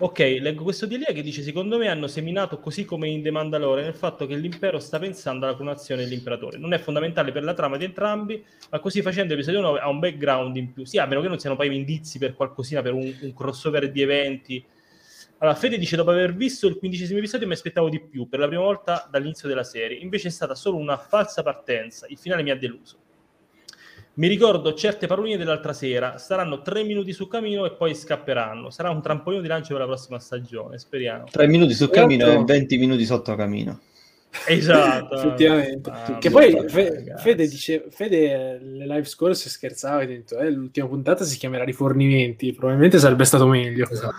[0.02, 3.32] Ok, leggo questo di Elia che dice: Secondo me hanno seminato così come in The
[3.32, 6.58] Mandalorian il fatto che l'impero sta pensando alla clonazione dell'imperatore.
[6.58, 10.00] Non è fondamentale per la trama di entrambi, ma così facendo l'episodio 9 ha un
[10.00, 10.86] background in più.
[10.86, 14.02] Sì, a meno che non siano poi indizi per qualcosina, per un, un crossover di
[14.02, 14.66] eventi
[15.40, 18.48] allora, Fede dice: Dopo aver visto il quindicesimo episodio, mi aspettavo di più per la
[18.48, 19.98] prima volta dall'inizio della serie.
[19.98, 22.06] Invece è stata solo una falsa partenza.
[22.10, 22.98] Il finale mi ha deluso.
[24.16, 26.18] Mi ricordo certe paroline dell'altra sera.
[26.18, 28.70] Saranno tre minuti sul camino e poi scapperanno.
[28.70, 30.78] Sarà un trampolino di lancio per la prossima stagione.
[30.78, 31.26] Speriamo.
[31.32, 33.80] Tre minuti sul camino e 20 minuti sotto camino.
[34.46, 35.90] Esatto, effettivamente.
[35.90, 40.52] Ah, che poi Fede, Fede, dice: Fede, le live scorse scherzava e ha detto: eh,
[40.52, 42.54] l'ultima puntata si chiamerà Rifornimenti.
[42.54, 43.88] Probabilmente sarebbe stato meglio.
[43.90, 44.16] Esatto.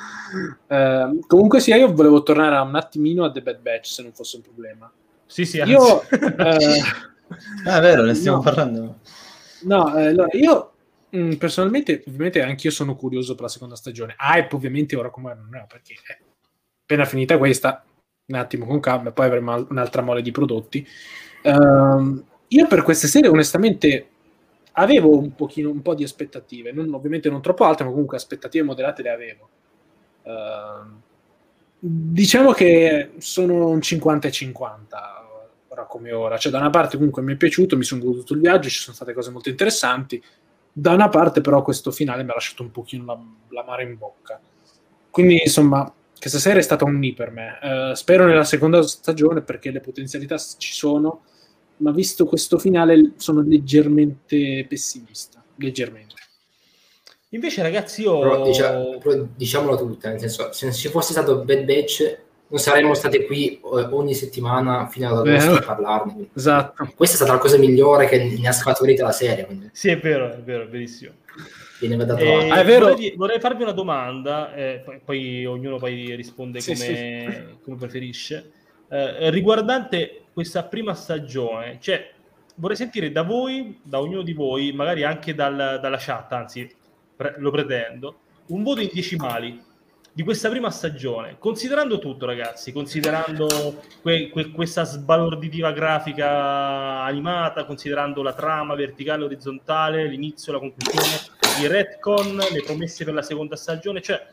[0.67, 4.37] Eh, comunque, sia, io volevo tornare un attimino a The Bad Batch se non fosse
[4.37, 4.91] un problema.
[5.27, 6.03] Sì, sì, io.
[6.03, 6.81] eh,
[7.67, 8.99] ah, è vero, ne stiamo no, parlando.
[9.63, 10.73] No, eh, allora, io
[11.11, 14.17] mh, mm, personalmente, ovviamente, anch'io sono curioso per la seconda stagione.
[14.19, 16.19] Hype, ovviamente, ora come non è perché è
[16.83, 17.85] appena finita questa
[18.31, 20.87] un attimo con calma, poi avremo un'altra mole di prodotti.
[21.43, 24.09] Uh, io per queste serie onestamente
[24.73, 28.65] avevo un, pochino, un po' di aspettative, non, ovviamente non troppo alte, ma comunque aspettative
[28.65, 29.49] moderate le avevo.
[30.23, 30.99] Uh,
[31.79, 35.25] diciamo che sono un 50 e 50
[35.69, 38.41] ora come ora, cioè da una parte comunque mi è piaciuto, mi sono goduto il
[38.41, 40.23] viaggio, ci sono state cose molto interessanti,
[40.73, 43.19] da una parte però questo finale mi ha lasciato un pochino la,
[43.49, 44.41] la mare in bocca.
[45.11, 47.59] Quindi insomma, questa serie è stata un ni per me.
[47.63, 51.23] Uh, spero nella seconda stagione perché le potenzialità ci sono,
[51.79, 55.43] ma visto questo finale sono leggermente pessimista.
[55.57, 56.15] Leggermente.
[57.31, 58.19] Invece, ragazzi, io.
[58.19, 62.19] Però, diciamo, però, diciamolo tutta: nel senso, se non ci fosse stato Bad Batch,
[62.49, 66.29] non saremmo stati qui ogni settimana fino ad agosto a parlarne.
[66.35, 66.93] Esatto.
[66.95, 69.47] Questa è stata la cosa migliore che ne ha scaturito la serie.
[69.47, 69.71] Quindi.
[69.73, 71.13] Sì, è vero, è vero, è verissimo.
[71.81, 76.63] Viene da eh, ah, vorrei, vorrei, farvi una domanda, eh, poi, poi, ognuno poi risponde
[76.63, 77.59] come, sì.
[77.63, 78.53] come preferisce.
[78.89, 82.11] Eh, riguardante questa prima stagione, cioè
[82.57, 86.71] vorrei sentire da voi, da ognuno di voi, magari anche dal, dalla chat, anzi
[87.17, 88.19] pre- lo pretendo,
[88.49, 89.63] un voto in decimali
[90.13, 98.23] di questa prima stagione, considerando tutto, ragazzi, considerando que- que- questa sbalorditiva grafica animata, considerando
[98.23, 104.01] la trama verticale, orizzontale, l'inizio, la conclusione, i retcon, le promesse per la seconda stagione,
[104.01, 104.27] cioè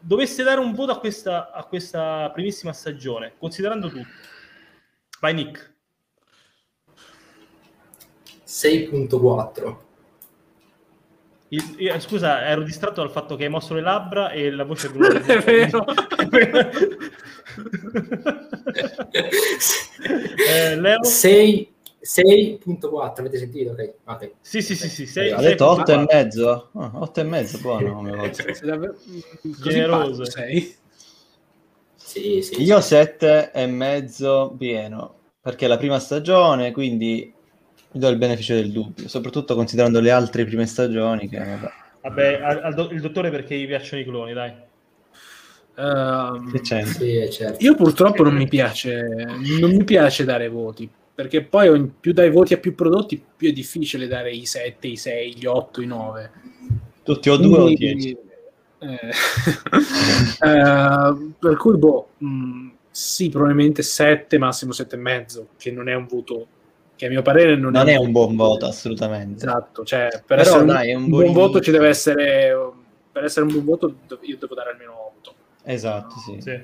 [0.00, 4.06] doveste dare un voto a questa, a questa primissima stagione, considerando tutto.
[5.20, 5.74] Vai Nick.
[8.46, 9.76] 6.4.
[11.50, 14.88] Il- io- scusa, ero distratto dal fatto che hai mosso le labbra e la voce
[14.88, 14.90] è
[15.34, 15.84] È vero.
[20.48, 21.02] Eh, Leo?
[21.04, 21.74] 6
[22.08, 23.72] 6.4, avete sentito?
[23.72, 24.30] Ok, ok.
[24.40, 25.04] Sì, sì, sì, sì.
[25.06, 26.70] sei- Ha detto 8 e mezzo?
[26.72, 30.22] Ah, 8 e mezzo, buono come così Generoso.
[30.22, 30.76] pazzo sei.
[31.96, 32.62] Sì, sì.
[32.62, 37.30] Io 7 e mezzo pieno, perché è la prima stagione, quindi
[37.90, 41.44] mi do il beneficio del dubbio, soprattutto considerando le altre prime stagioni che
[42.00, 44.52] vabbè, al- al do- il dottore perché gli piacciono i cloni, dai.
[46.62, 46.84] C'è?
[46.84, 47.62] Sì, certo.
[47.62, 49.06] Io purtroppo non mi piace,
[49.60, 53.52] non mi piace dare voti, perché poi più dai voti a più prodotti, più è
[53.52, 56.30] difficile dare i 7, i 6, gli 8, i 9.
[57.02, 58.18] Tutti o due o Quindi, 10.
[58.78, 59.10] eh,
[60.46, 65.94] eh, per cui, boh, mh, sì, probabilmente 7, massimo 7 e mezzo, che non è
[65.96, 66.46] un voto,
[66.94, 69.44] che a mio parere non, Non è un buon voto, assolutamente.
[69.44, 71.46] Esatto, cioè, per Però, essere un, dai, è un un buon buonino.
[71.46, 72.56] voto ci deve essere,
[73.10, 75.34] per essere un buon voto io devo dare almeno 8.
[75.64, 76.40] Esatto, sì.
[76.40, 76.60] Sì.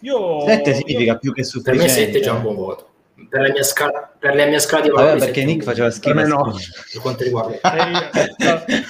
[0.00, 0.40] Io...
[0.40, 1.82] 7 significa io- più che Per sufficiente.
[1.82, 2.88] me 7 è già un buon voto.
[3.28, 5.50] Per la mia scala, per la mia scala di Vabbè, valori perché sette è un
[5.52, 6.14] Nick faceva schifo.
[6.14, 6.52] Per no.
[6.92, 7.90] Per quanto riguarda Eh,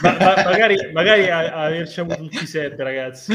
[0.02, 3.34] ma- ma- magari, magari a- averci avuto tutti i sette, ragazzi.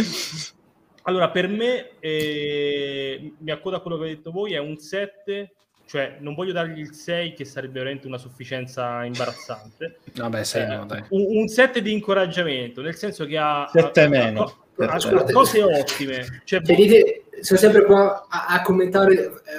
[1.03, 5.51] Allora, per me, eh, mi accodo a quello che avete detto voi, è un 7,
[5.87, 9.99] cioè non voglio dargli il 6, che sarebbe veramente una sufficienza imbarazzante.
[10.15, 11.03] Vabbè, 6 Eh, no, dai.
[11.09, 14.43] un, un 7 di incoraggiamento, nel senso che ha, Sette ha- meno.
[14.77, 15.31] ha- ha Scusate.
[15.31, 16.23] cose ottime.
[16.43, 19.13] Cioè, Cioè, dite, sono sempre qua a, a commentare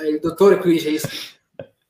[0.05, 0.99] eh, il dottore qui dice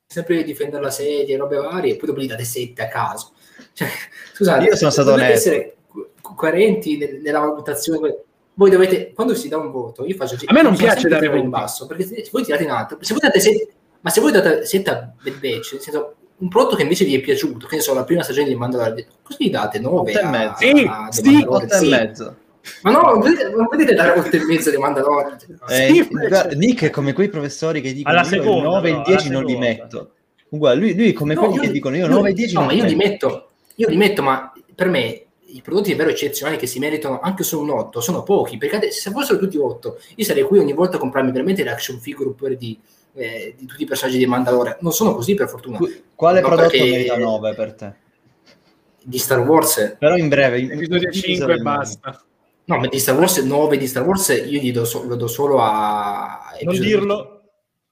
[0.07, 2.88] sempre di difendere la sedia e robe varie e poi dopo gli date 7 a
[2.88, 3.32] caso
[3.72, 3.88] cioè,
[4.34, 5.32] scusate Io sono stato onesto.
[5.32, 8.24] essere co- coerenti nel- nella valutazione
[8.55, 11.51] voi dovete quando si dà un voto io faccio A me non piace dare in
[11.51, 13.68] basso perché se se voi tirate in alto se voi date 7
[14.01, 17.20] ma se voi date 7 a Batch nel senso un prodotto che invece vi è
[17.20, 20.22] piaciuto che ne so la prima stagione di Mandalorian così gli date 9 Otto e
[20.22, 20.53] a, mezzo.
[20.53, 21.49] a The sì, Mandalorian.
[21.49, 22.36] 8 e mezzo.
[22.82, 25.36] Ma no non vedete dare 8 e mezzo di Mandalorian
[25.68, 28.88] Eh, Sì, guarda, Nick è come quei professori che dicono Alla io seconda, il 9
[28.88, 30.10] e il però, 10 alla non li metto.
[30.48, 32.54] Uguale, lui, lui è come No, quelli io che dicono io io- 9 e 10
[32.54, 33.26] no, non ma li io li metto.
[33.28, 37.42] metto, io li metto, ma per me i prodotti davvero eccezionali che si meritano anche
[37.42, 40.96] su un 8 sono pochi, perché se fossero tutti 8, io sarei qui ogni volta
[40.96, 42.78] a comprarmi veramente le action figure oppure di,
[43.14, 44.76] eh, di tutti i personaggi di Mandalore.
[44.80, 45.78] Non sono così per fortuna.
[45.78, 47.92] Qu- Quale No, prodotto perché- merita 9 per te?
[49.02, 52.20] Di Star Wars, Però in breve, in- Episodio in- 5 e basta.
[52.66, 55.26] No, ma di Star Wars 9 di Star Wars io gli do, so- lo do
[55.26, 57.32] solo a non dirlo.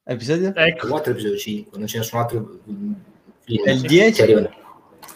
[0.04, 0.52] Episodio?
[0.54, 2.92] Ecco, 4 e episodio 5, non c'è nessun altro mm,
[3.44, 4.22] film E il che 10?
[4.22, 4.50] arrivano.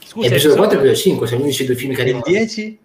[0.05, 2.11] scusa, episodio 4 e episodio- episodio 5 sono gli unici due film che E il
[2.15, 2.25] arrivano.
[2.39, 2.79] 10?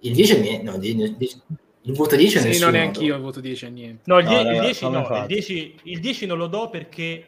[0.00, 1.40] Il 10 è mie- no, il 10
[1.86, 2.70] il voto 10 è Sì, nessuno.
[2.70, 4.02] non neanche io voto 10 a niente.
[4.06, 5.26] No, il, No, die- il raga, 10 come no, il fate?
[5.26, 7.26] 10, il 10 non lo do perché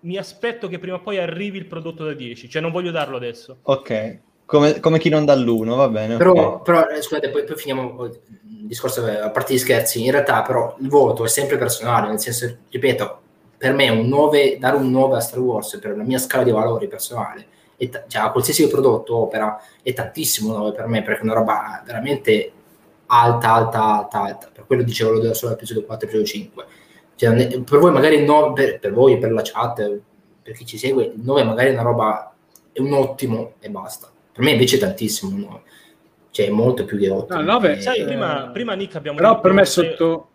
[0.00, 3.16] mi aspetto che prima o poi arrivi il prodotto da 10, cioè non voglio darlo
[3.16, 3.58] adesso.
[3.62, 4.18] Ok.
[4.52, 6.18] Come, come chi non dà l'1, va bene.
[6.18, 6.62] Però, ok.
[6.62, 8.20] però, eh, scusate, poi, poi finiamo il
[8.66, 10.04] discorso eh, a parte gli scherzi.
[10.04, 13.20] In realtà, però, il voto è sempre personale, nel senso, ripeto,
[13.56, 16.50] per me un 9, dare un 9 a Star Wars per la mia scala di
[16.50, 17.46] valori personale,
[17.78, 21.32] è ta- cioè a qualsiasi prodotto opera, è tantissimo 9 per me, perché è una
[21.32, 22.52] roba veramente
[23.06, 24.50] alta, alta, alta, alta.
[24.52, 26.64] Per quello dicevo lo do solo all'episodio 4 episodio 5.
[27.14, 30.00] Cioè, per voi magari 9, per, per voi, per la chat,
[30.42, 32.34] per chi ci segue, il 9 magari è una roba,
[32.70, 34.11] è un ottimo e basta.
[34.32, 35.60] Per me invece è tantissimo un 9.
[36.30, 37.34] Cioè, è molto più che 8.
[37.34, 40.28] No, il 9 Sai, Eh, prima, prima Nick abbiamo Però detto per me sotto...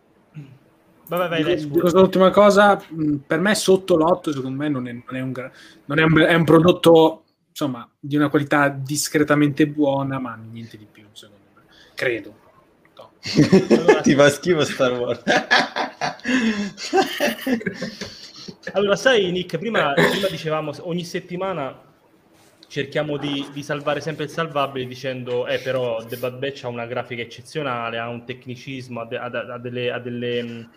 [1.08, 1.98] Vai, vai, vai, scusa.
[1.98, 5.50] l'ultima cosa, mh, per me sotto l'8 secondo me non è, non è un,
[5.86, 10.86] non è un, è un prodotto insomma di una qualità discretamente buona, ma niente di
[10.90, 11.62] più secondo me.
[11.94, 12.34] Credo.
[12.94, 13.10] No.
[13.74, 15.22] Allora- Ti fa schifo Star Wars.
[18.72, 21.74] Allora, sai, Nick, prima, prima dicevamo ogni settimana
[22.68, 26.86] cerchiamo di, di salvare sempre il salvabile dicendo, eh, però The Bad Batch ha una
[26.86, 29.90] grafica eccezionale, ha un tecnicismo, ha, de- ha- ha delle...
[29.90, 30.70] ha delle, mh,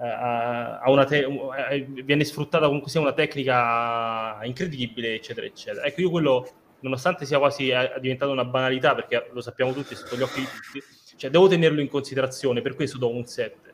[0.00, 1.26] eh, te-
[1.70, 5.84] eh, viene sfruttata comunque sia una tecnica incredibile, eccetera, eccetera.
[5.84, 6.48] Ecco, io quello,
[6.80, 10.46] nonostante sia quasi eh, diventato una banalità, perché lo sappiamo tutti, sotto gli occhi di
[10.46, 10.82] tutti,
[11.16, 13.70] cioè devo tenerlo in considerazione, per questo do un 7.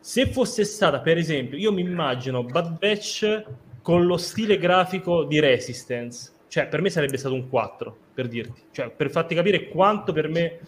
[0.00, 3.44] Se fosse stata, per esempio, io mi immagino Bad Batch
[3.82, 8.60] con lo stile grafico di Resistance, cioè per me sarebbe stato un 4, per dirti,
[8.72, 10.58] cioè per farti capire quanto per me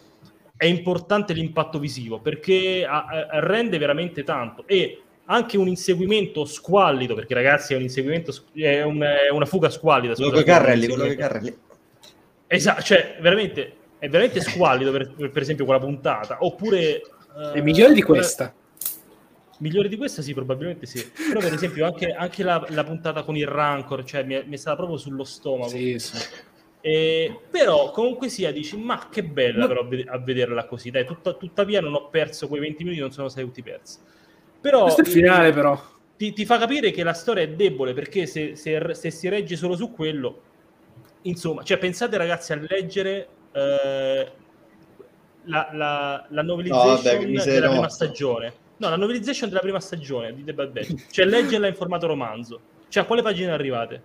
[0.56, 7.14] è importante l'impatto visivo, perché a- a- rende veramente tanto e anche un inseguimento squallido,
[7.14, 10.14] perché ragazzi è un inseguimento, è, un- è una fuga squallida.
[10.14, 11.32] Quello che Carrelli, un quello che inseguimento.
[11.32, 11.58] Carrelli.
[12.46, 17.00] Esatto, cioè veramente, è veramente squallido per, per- esempio quella puntata, oppure...
[17.54, 18.52] È eh, migliore di quella- questa.
[19.60, 21.04] Migliore di questa sì, probabilmente sì.
[21.28, 24.54] Però per esempio anche, anche la, la puntata con il Rancor, cioè mi è, mi
[24.54, 25.68] è stata proprio sullo stomaco.
[25.68, 26.16] Sì, sì.
[26.82, 31.82] E, però comunque sia dici ma che bella però a vederla così dai tutta, tuttavia
[31.82, 33.98] non ho perso quei 20 minuti non sono stati persi
[34.58, 35.78] però questo è il finale però
[36.16, 39.56] ti, ti, fa capire che la storia è debole perché se, se, se, si regge
[39.56, 40.40] solo su quello
[41.22, 44.32] insomma cioè pensate ragazzi a leggere eh,
[45.44, 50.34] la, la, la novelization no, vabbè, della prima stagione no la novelization della prima stagione
[50.34, 54.02] di The Bad Batch cioè leggerla in formato romanzo cioè a quale pagine arrivate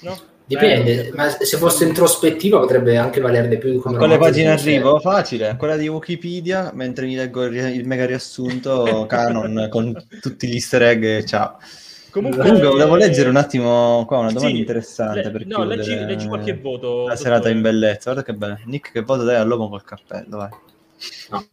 [0.00, 0.34] no?
[0.46, 3.80] Dipende, ma se fosse introspettiva potrebbe anche valere di più.
[3.80, 5.00] Come a quale pagina arrivo?
[5.00, 10.82] Facile, quella di Wikipedia, mentre mi leggo il, mega riassunto canon con tutti gli easter
[10.82, 11.58] egg, ciao.
[12.10, 15.94] Comunque, Comunque volevo leggere un attimo qua una domanda sì, interessante le, per no, leggi,
[15.96, 17.08] leggi, qualche voto.
[17.08, 18.58] La serata in bellezza, guarda che bello.
[18.66, 20.50] Nick, che voto dai all'uomo col cappello, vai.
[21.30, 21.44] No.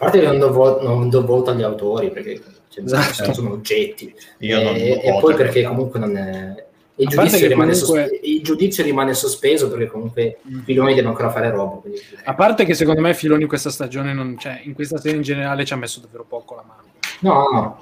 [0.00, 3.34] A parte che non do, voto, non do voto agli autori, perché cioè, esatto.
[3.34, 4.14] sono oggetti.
[4.38, 8.02] Io e, e poi perché comunque non è il giudizio, rimane comunque...
[8.08, 10.60] sospe- il giudizio, rimane sospeso perché comunque mm.
[10.60, 11.76] Filoni deve ancora fare roba.
[11.76, 12.00] Quindi...
[12.24, 15.22] A parte che secondo me Filoni in questa stagione, non, cioè in questa serie in
[15.22, 16.88] generale ci ha messo davvero poco la mano.
[17.20, 17.78] No, no,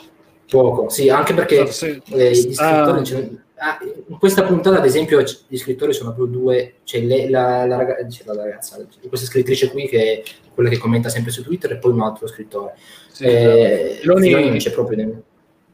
[0.49, 0.89] poco.
[0.89, 3.13] Sì, anche perché se, eh, gli scrittori...
[3.13, 6.75] Uh, Ah, in questa puntata, ad esempio, gli scrittori sono più due.
[6.85, 10.23] C'è le, la, la, ragazza, la, ragazza, questa scrittrice qui che è
[10.55, 12.75] quella che commenta sempre su Twitter, e poi un altro scrittore.
[13.11, 14.97] Sì, eh, Filoni, Filoni non c'è proprio.
[14.99, 15.23] Nemmeno.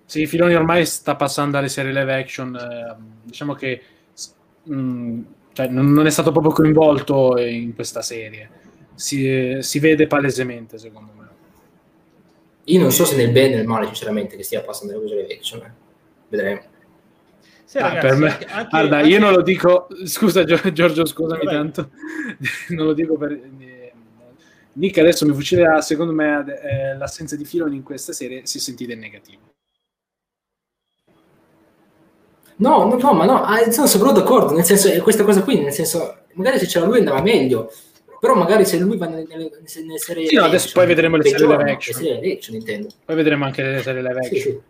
[0.06, 2.56] Sì, Filoni ormai sta passando alle serie live action.
[2.56, 3.82] Eh, diciamo che
[4.62, 5.22] mh, mm,
[5.52, 8.48] cioè, non, non, è stato proprio coinvolto in questa serie.
[8.94, 11.23] Si, si, vede palesemente, secondo me.
[12.64, 15.14] Io non so se nel bene o nel male, sinceramente, che stia passando alle cose
[15.16, 15.60] live action.
[15.60, 15.72] Eh.
[16.28, 16.62] Vedremo.
[17.64, 19.08] Sì, ah, ragazzi, me, anche, anche, guarda, anche...
[19.08, 19.88] io non lo dico.
[20.04, 21.56] Scusa, Giorgio, scusami Vabbè.
[21.56, 21.90] tanto.
[22.70, 23.32] non lo dico per.
[23.32, 23.92] Eh,
[24.74, 25.80] Nick adesso mi fucilerà.
[25.80, 29.52] Secondo me, eh, l'assenza di Filoni in questa serie si è sentita in negativo.
[32.56, 35.72] No, no, no, ma no, ah, sono proprio d'accordo, nel senso, questa cosa qui, nel
[35.72, 37.72] senso, magari se c'era lui andava meglio,
[38.24, 41.24] però magari se lui va nelle, nelle, nelle serie Sì, no, adesso poi vedremo le
[41.24, 42.02] serie live action.
[42.02, 42.88] Serie action intendo.
[43.04, 44.34] Poi vedremo anche le serie live action.
[44.34, 44.60] Sì, sì.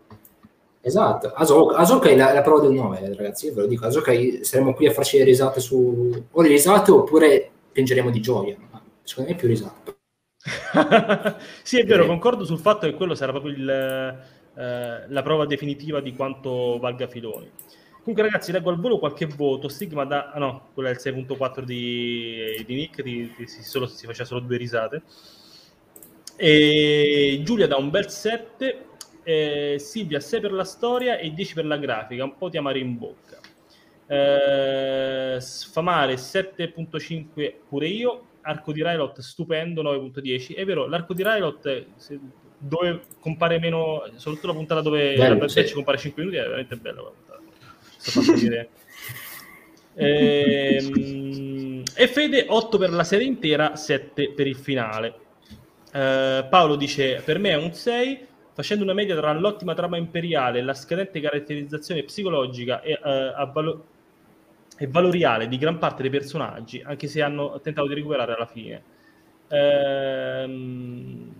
[0.81, 4.11] Esatto, Asoka, Asoka è la, la, prova del nome, ragazzi, io ve lo dico, Asoka
[4.41, 6.25] saremo qui a farci le risate su...
[6.29, 9.95] o le risate oppure piangeremo di gioia, ma secondo me è più risate.
[11.63, 12.07] sì, è vero, eh.
[12.07, 17.07] concordo sul fatto che quello sarà proprio il, eh, la prova definitiva di quanto valga
[17.07, 17.49] Filoni.
[18.05, 19.67] Comunque, ragazzi, leggo al volo qualche voto.
[19.67, 20.29] Stigma da.
[20.29, 23.01] Ah, no, quello è il 6.4 di, di Nick.
[23.01, 25.01] Di, di, si, solo, si faceva solo due risate.
[26.35, 28.85] E Giulia da un bel 7.
[29.23, 32.23] Eh, Silvia 6 per la storia e 10 per la grafica.
[32.23, 33.39] Un po' di amare in bocca.
[34.05, 38.27] Eh, sfamare 7.5 pure io.
[38.41, 40.53] Arco di Rylot stupendo 9.10.
[40.53, 41.87] È vero, l'arco di Rylot
[42.59, 45.73] dove compare meno, soprattutto la puntata dove Bello, la sì.
[45.73, 47.01] compare 5 minuti, è veramente bella
[49.95, 55.15] ehm, e Fede 8 per la serie intera, 7 per il finale.
[55.91, 60.59] Eh, Paolo dice: Per me è un 6, facendo una media tra l'ottima trama imperiale
[60.59, 63.85] e la scadente caratterizzazione psicologica e, eh, valo-
[64.77, 68.83] e valoriale di gran parte dei personaggi, anche se hanno tentato di recuperare alla fine.
[69.49, 71.33] Ehm...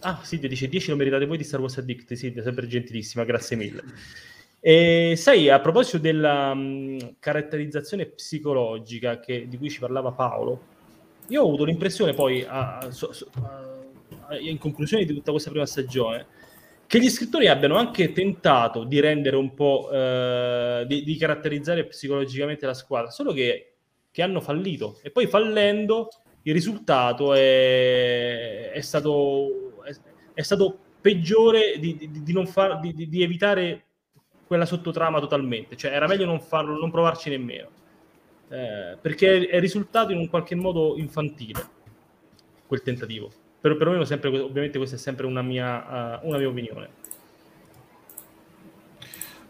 [0.00, 2.12] Ah, Silvia dice 10 lo meritate voi di Star Wars Addict.
[2.14, 3.82] Silvia, sempre gentilissima, grazie mille.
[4.68, 10.60] E sai, a proposito della mh, caratterizzazione psicologica che, di cui ci parlava Paolo,
[11.28, 12.88] io ho avuto l'impressione poi, a, a,
[14.26, 16.26] a, in conclusione di tutta questa prima stagione,
[16.88, 22.66] che gli scrittori abbiano anche tentato di rendere un po', eh, di, di, caratterizzare psicologicamente
[22.66, 23.74] la squadra, solo che,
[24.10, 24.98] che hanno fallito.
[25.00, 26.08] E poi fallendo,
[26.42, 29.94] il risultato è, è, stato, è,
[30.34, 33.85] è stato peggiore di, di, far, di evitare
[34.46, 37.68] quella sottotrama totalmente, cioè era meglio non farlo, non provarci nemmeno,
[38.48, 41.74] eh, perché è risultato in un qualche modo infantile
[42.66, 43.30] quel tentativo.
[43.60, 46.88] Per, perlomeno sempre, ovviamente questa è sempre una mia, uh, una mia opinione.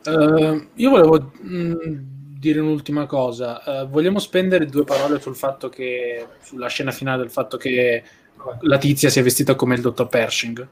[0.07, 1.99] Uh, io volevo mh, mm,
[2.39, 3.63] dire un'ultima cosa.
[3.65, 8.03] Uh, vogliamo spendere due parole sul fatto che, sulla scena finale del fatto che
[8.61, 10.67] la tizia si è vestita come il dottor Pershing?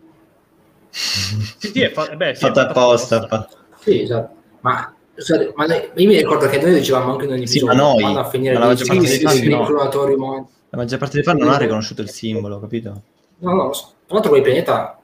[0.90, 3.22] sì, sì, è fa- beh, sì, fatta apposta.
[3.22, 3.63] apposta.
[3.84, 4.34] Sì, esatto.
[4.60, 7.76] Ma, cioè, ma lei, io mi ricordo che noi dicevamo anche in ogni episodio, sì,
[7.76, 10.48] ma noi, a finire la maggior parte dei fan no.
[10.70, 13.02] La maggior parte dei fan non ha riconosciuto il simbolo, capito?
[13.38, 14.98] No, no, tra l'altro quel pianeta,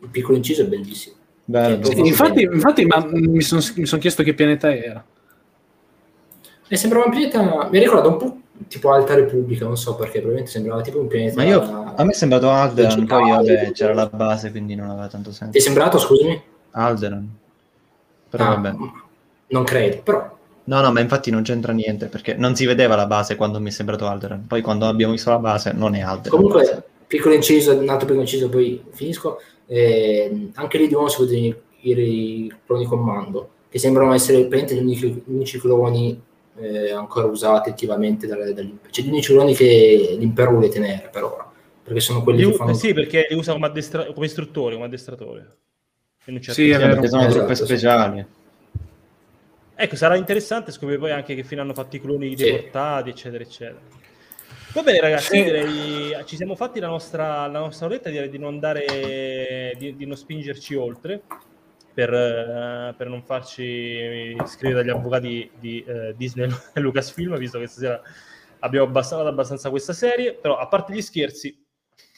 [0.00, 1.14] il piccolo inciso è bellissimo.
[1.46, 5.02] Bello, infatti, infatti ma mi sono son chiesto che pianeta era.
[6.68, 8.36] E sembrava un pianeta, mi ricordo un po'
[8.68, 11.34] tipo Alta Repubblica, non so perché, probabilmente sembrava tipo un pianeta.
[11.36, 15.08] Ma io, a me è sembrato Alderan, poi vabbè, c'era la base, quindi non aveva
[15.08, 15.50] tanto senso.
[15.52, 16.40] Ti è sembrato, scusami?
[16.72, 17.38] Alderan.
[18.30, 18.76] Però ah, vabbè.
[19.48, 20.38] Non credo, però
[20.70, 23.70] No, no, ma infatti non c'entra niente perché non si vedeva la base quando mi
[23.70, 24.46] è sembrato Alderan.
[24.46, 26.38] Poi quando abbiamo visto la base non è Alderan.
[26.38, 29.40] Comunque, piccolo inciso, un altro piccolo inciso, poi finisco.
[29.66, 34.74] Eh, anche lì di nuovo si vedono i, i cloni comando, che sembrano essere praticamente
[34.76, 36.22] gli unici, gli unici cloni
[36.58, 38.92] eh, ancora usati attivamente dall'impero.
[38.92, 41.50] Cioè gli unici cloni che l'impero vuole tenere per ora.
[41.82, 42.74] Perché sono quelli Li, che fanno...
[42.74, 45.56] Sì, perché li usa come, addestra- come istruttore, come addestratore.
[46.30, 46.86] In un certo Sì, senso.
[46.86, 47.64] Perché sono Esatto, truppe sì.
[47.64, 48.26] speciali.
[49.74, 52.44] Ecco, sarà interessante scoprire poi anche che fine hanno fatto i cloni Sì.
[52.44, 53.80] deportati, eccetera, eccetera.
[54.72, 55.42] Va bene, ragazzi, Sì.
[55.42, 60.06] direi ci siamo fatti la nostra, la nostra oretta, direi di non andare, di, di
[60.06, 61.22] non spingerci oltre
[61.92, 67.66] per, eh, per non farci scrivere dagli avvocati di eh, Disney e Lucasfilm, visto che
[67.66, 68.00] stasera
[68.60, 71.66] abbiamo abbassato abbastanza questa serie, però a parte gli scherzi,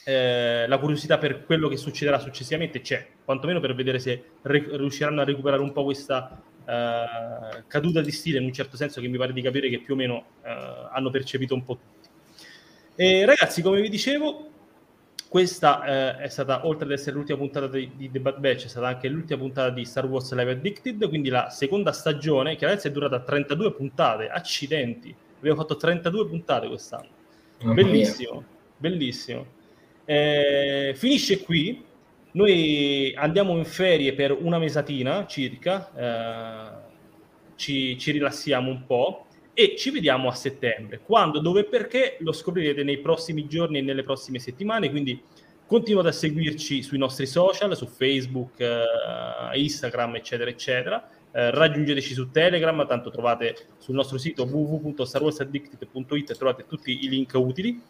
[0.05, 5.21] eh, la curiosità per quello che succederà successivamente c'è, quantomeno per vedere se re- riusciranno
[5.21, 9.17] a recuperare un po' questa eh, caduta di stile, in un certo senso che mi
[9.17, 12.09] pare di capire che più o meno eh, hanno percepito un po' tutti.
[12.95, 14.49] E ragazzi, come vi dicevo,
[15.29, 18.67] questa eh, è stata, oltre ad essere l'ultima puntata di, di The Bad Batch, è
[18.67, 22.87] stata anche l'ultima puntata di Star Wars Live Addicted, quindi la seconda stagione, che adesso
[22.87, 27.07] è durata 32 puntate, accidenti, abbiamo fatto 32 puntate quest'anno.
[27.61, 27.73] Mia.
[27.73, 28.43] Bellissimo,
[28.77, 29.61] bellissimo.
[30.05, 31.83] Eh, finisce qui.
[32.31, 36.91] Noi andiamo in ferie per una mesatina circa, eh,
[37.55, 40.99] ci, ci rilassiamo un po' e ci vediamo a settembre.
[40.99, 44.89] Quando, dove e perché lo scoprirete nei prossimi giorni e nelle prossime settimane.
[44.89, 45.21] Quindi
[45.65, 48.83] continuate a seguirci sui nostri social, su Facebook, eh,
[49.53, 51.07] Instagram, eccetera, eccetera.
[51.31, 57.31] Eh, raggiungeteci su Telegram, tanto trovate sul nostro sito www.starwarsaddicted.it e trovate tutti i link
[57.35, 57.81] utili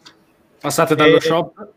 [0.60, 1.68] Passate dallo Eh, shop.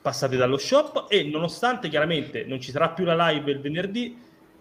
[0.00, 4.16] Passate dallo shop e nonostante chiaramente non ci sarà più la live il venerdì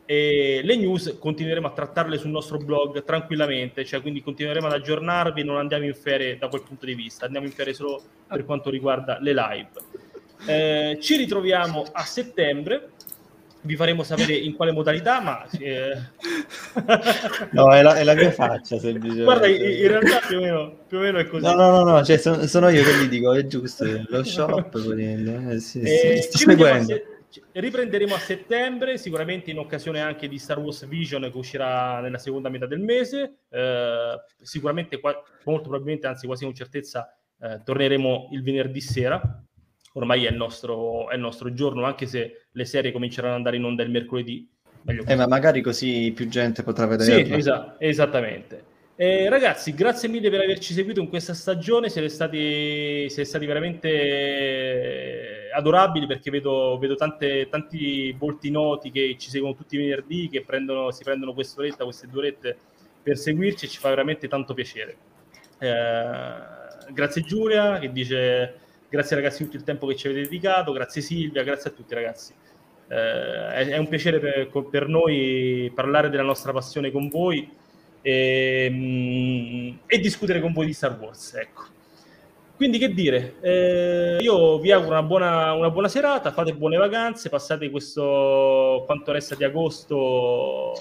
[0.05, 5.43] eh, le news continueremo a trattarle sul nostro blog tranquillamente cioè quindi continueremo ad aggiornarvi
[5.43, 8.69] non andiamo in ferie da quel punto di vista andiamo in ferie solo per quanto
[8.69, 9.69] riguarda le live.
[10.45, 12.91] Eh, ci ritroviamo a settembre
[13.61, 15.91] vi faremo sapere in quale modalità ma eh,
[17.51, 19.23] No, è la, è la mia faccia, semplicemente.
[19.23, 22.03] guarda in, realtà più o, meno, più o meno è così No, no, no, no,
[22.03, 26.07] cioè, sono, sono io che gli dico, è giusto, lo shop, quindi, eh, sì, sì,
[26.07, 26.85] Eh, seguendo.
[26.85, 27.03] se-
[27.51, 32.49] riprenderemo a settembre, sicuramente in occasione anche di Star Wars Vision che uscirà nella seconda
[32.49, 33.41] metà del mese.
[33.49, 34.99] Eh, sicuramente,
[35.43, 37.07] molto probabilmente, anzi quasi con certezza,
[37.39, 39.21] eh, torneremo il venerdì sera.
[39.99, 43.57] Ormai è il, nostro, è il nostro giorno, anche se le serie cominceranno ad andare
[43.57, 44.47] in onda il mercoledì.
[44.85, 47.35] Eh, ma magari così più gente potrà sì, vederlo.
[47.35, 48.63] esa- esattamente.
[48.95, 51.89] Eh, ragazzi, grazie mille per averci seguito in questa stagione.
[51.89, 59.15] Siete stati, siete stati veramente eh, adorabili perché vedo, vedo tante- tanti volti noti che
[59.17, 62.57] ci seguono tutti i venerdì, che prendono, si prendono quest'oretta, queste due orette
[63.01, 64.97] per seguirci e ci fa veramente tanto piacere.
[65.59, 68.53] Eh, grazie Giulia che dice
[68.89, 71.93] grazie ragazzi per tutto il tempo che ci avete dedicato, grazie Silvia, grazie a tutti
[71.93, 72.33] ragazzi.
[72.87, 77.49] Eh, è, un piacere per, per noi parlare della nostra passione con voi
[78.01, 81.35] e, mm, e discutere con voi di Star Wars.
[81.35, 81.77] Ecco.
[82.55, 87.29] Quindi che dire, eh, io vi auguro una buona, una buona serata, fate buone vacanze,
[87.29, 90.73] passate questo quanto resta di agosto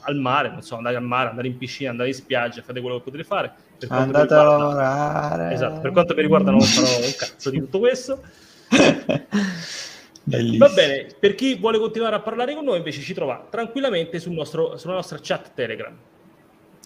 [0.00, 2.96] al mare, non so, andare al mare, andare in piscina, andare in spiaggia, fate quello
[2.96, 3.52] che potete fare.
[3.78, 5.54] Per Andate a riguarda- lavorare.
[5.54, 8.22] Esatto, per quanto mi riguarda non farò un cazzo di tutto questo.
[10.28, 10.66] Bellissimo.
[10.66, 14.32] Va bene, per chi vuole continuare a parlare con noi invece ci trova tranquillamente sul
[14.32, 15.94] nostro- sulla nostra chat Telegram.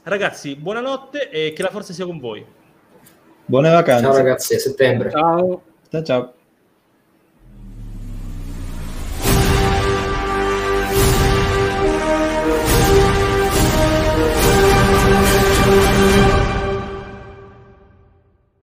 [0.02, 2.44] Ragazzi, buonanotte e che la forza sia con voi.
[3.46, 4.04] Buone vacanze.
[4.04, 5.10] Ciao ragazzi, a settembre.
[5.10, 5.62] Ciao.
[5.90, 6.02] ciao.
[6.04, 6.34] ciao.